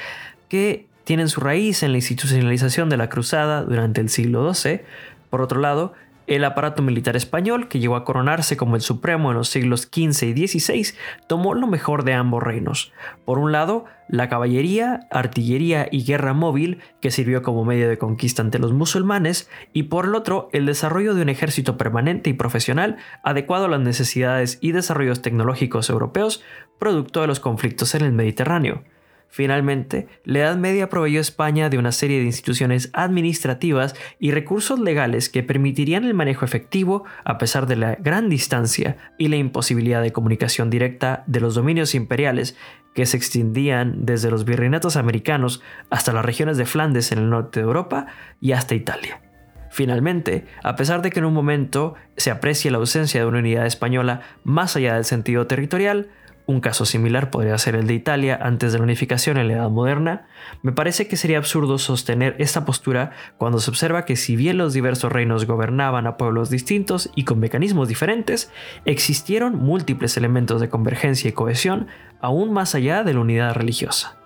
que 0.50 0.90
tienen 1.04 1.30
su 1.30 1.42
raíz 1.42 1.84
en 1.84 1.92
la 1.92 1.98
institucionalización 1.98 2.90
de 2.90 2.98
la 2.98 3.10
cruzada 3.10 3.64
durante 3.64 4.02
el 4.02 4.10
siglo 4.10 4.54
XII, 4.54 4.82
por 5.30 5.42
otro 5.42 5.60
lado, 5.60 5.94
el 6.28 6.46
aparato 6.46 6.82
militar 6.82 7.16
español, 7.16 7.68
que 7.68 7.80
llegó 7.80 7.96
a 7.96 8.06
coronarse 8.06 8.56
como 8.56 8.76
el 8.76 8.82
supremo 8.82 9.32
en 9.32 9.38
los 9.38 9.50
siglos 9.50 9.90
XV 9.92 10.36
y 10.36 10.48
XVI, 10.48 10.94
tomó 11.28 11.54
lo 11.54 11.68
mejor 11.68 12.04
de 12.04 12.14
ambos 12.14 12.42
reinos. 12.42 12.94
Por 13.26 13.38
un 13.38 13.52
lado, 13.52 13.86
la 14.08 14.30
caballería, 14.30 15.02
artillería 15.12 15.88
y 15.92 16.06
guerra 16.06 16.34
móvil, 16.34 16.80
que 17.02 17.12
sirvió 17.12 17.42
como 17.42 17.66
medio 17.66 17.90
de 17.90 17.98
conquista 17.98 18.42
ante 18.42 18.60
los 18.60 18.72
musulmanes, 18.72 19.50
y 19.74 19.84
por 19.84 20.06
el 20.06 20.16
otro, 20.16 20.50
el 20.54 20.66
desarrollo 20.66 21.16
de 21.16 21.24
un 21.24 21.30
ejército 21.30 21.76
permanente 21.76 22.30
y 22.30 22.34
profesional 22.34 22.98
adecuado 23.24 23.66
a 23.66 23.70
las 23.70 23.82
necesidades 23.82 24.58
y 24.62 24.72
desarrollos 24.72 25.22
tecnológicos 25.22 25.90
europeos, 25.90 26.44
producto 26.80 27.22
de 27.22 27.28
los 27.28 27.40
conflictos 27.40 27.96
en 27.96 28.06
el 28.06 28.14
Mediterráneo. 28.14 28.84
Finalmente, 29.32 30.08
la 30.26 30.40
Edad 30.40 30.58
Media 30.58 30.90
proveyó 30.90 31.20
a 31.20 31.22
España 31.22 31.70
de 31.70 31.78
una 31.78 31.94
serie 31.94 32.20
de 32.20 32.26
instituciones 32.26 32.90
administrativas 32.92 33.96
y 34.20 34.32
recursos 34.32 34.78
legales 34.78 35.30
que 35.30 35.42
permitirían 35.42 36.04
el 36.04 36.14
manejo 36.14 36.44
efectivo 36.44 37.06
a 37.24 37.38
pesar 37.38 37.66
de 37.66 37.78
la 37.78 37.96
gran 37.96 38.28
distancia 38.28 38.98
y 39.18 39.30
la 39.30 39.38
imposibilidad 39.38 40.02
de 40.02 40.12
comunicación 40.12 40.70
directa 40.70 41.24
de 41.28 41.40
los 41.40 41.56
dominios 41.56 41.96
imperiales 41.96 42.58
que 42.94 43.06
se 43.06 43.16
extendían 43.16 44.06
desde 44.06 44.30
los 44.30 44.44
virreinatos 44.44 44.98
americanos 44.98 45.62
hasta 45.90 46.12
las 46.12 46.26
regiones 46.26 46.58
de 46.58 46.66
Flandes 46.66 47.14
en 47.14 47.20
el 47.20 47.30
norte 47.30 47.62
de 47.62 47.66
Europa 47.66 48.08
y 48.42 48.52
hasta 48.52 48.76
Italia. 48.76 49.22
Finalmente, 49.70 50.46
a 50.62 50.76
pesar 50.76 51.02
de 51.02 51.10
que 51.10 51.20
en 51.20 51.26
un 51.26 51.34
momento 51.34 51.96
se 52.18 52.32
aprecie 52.32 52.70
la 52.70 52.80
ausencia 52.80 53.22
de 53.22 53.28
una 53.28 53.40
unidad 53.40 53.66
española 53.66 54.20
más 54.44 54.76
allá 54.76 54.96
del 54.96 55.06
sentido 55.06 55.48
territorial, 55.48 56.10
un 56.52 56.62
caso 56.62 56.86
similar 56.86 57.32
podría 57.32 57.58
ser 57.58 57.76
el 57.76 57.88
de 57.88 57.94
Italia 57.94 58.40
antes 58.42 58.72
de 58.72 58.78
la 58.78 58.84
unificación 58.84 59.38
en 59.38 59.48
la 59.48 59.54
Edad 59.54 59.70
Moderna. 59.70 60.28
Me 60.62 60.72
parece 60.72 61.08
que 61.08 61.18
sería 61.18 61.38
absurdo 61.38 61.78
sostener 61.78 62.36
esta 62.38 62.66
postura 62.66 63.12
cuando 63.38 63.60
se 63.60 63.72
observa 63.72 64.06
que 64.06 64.16
si 64.16 64.36
bien 64.36 64.58
los 64.58 64.74
diversos 64.74 65.12
reinos 65.12 65.46
gobernaban 65.46 66.08
a 66.08 66.18
pueblos 66.18 66.50
distintos 66.50 67.10
y 67.16 67.24
con 67.24 67.40
mecanismos 67.40 67.88
diferentes, 67.88 68.52
existieron 68.86 69.58
múltiples 69.58 70.18
elementos 70.18 70.62
de 70.62 70.70
convergencia 70.70 71.30
y 71.30 71.34
cohesión 71.34 71.88
aún 72.20 72.54
más 72.54 72.76
allá 72.76 73.04
de 73.04 73.14
la 73.14 73.22
unidad 73.22 73.56
religiosa. 73.56 74.18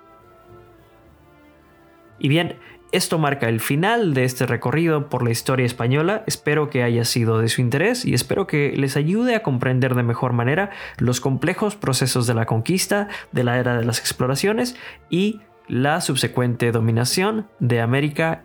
Y 2.19 2.27
bien, 2.27 2.55
esto 2.95 3.19
marca 3.19 3.49
el 3.49 3.59
final 3.59 4.13
de 4.13 4.23
este 4.23 4.45
recorrido 4.45 5.09
por 5.09 5.23
la 5.23 5.31
historia 5.31 5.65
española. 5.65 6.23
Espero 6.27 6.69
que 6.69 6.83
haya 6.83 7.03
sido 7.03 7.39
de 7.39 7.49
su 7.49 7.61
interés 7.61 8.05
y 8.05 8.13
espero 8.13 8.47
que 8.47 8.73
les 8.75 8.95
ayude 8.95 9.35
a 9.35 9.43
comprender 9.43 9.95
de 9.95 10.03
mejor 10.03 10.33
manera 10.33 10.71
los 10.97 11.19
complejos 11.19 11.75
procesos 11.75 12.27
de 12.27 12.33
la 12.33 12.45
conquista, 12.45 13.07
de 13.31 13.43
la 13.43 13.59
era 13.59 13.77
de 13.77 13.85
las 13.85 13.99
exploraciones 13.99 14.75
y 15.09 15.41
la 15.67 15.99
subsecuente 16.01 16.71
dominación 16.71 17.47
de 17.59 17.81
América 17.81 18.43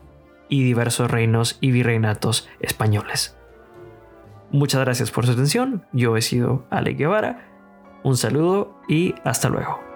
y 0.48 0.64
diversos 0.64 1.10
reinos 1.10 1.58
y 1.60 1.70
virreinatos 1.70 2.48
españoles. 2.60 3.36
Muchas 4.50 4.80
gracias 4.80 5.10
por 5.10 5.26
su 5.26 5.32
atención. 5.32 5.84
Yo 5.92 6.16
he 6.16 6.22
sido 6.22 6.66
Ale 6.70 6.94
Guevara. 6.94 7.46
Un 8.02 8.16
saludo 8.16 8.80
y 8.88 9.14
hasta 9.24 9.48
luego. 9.48 9.89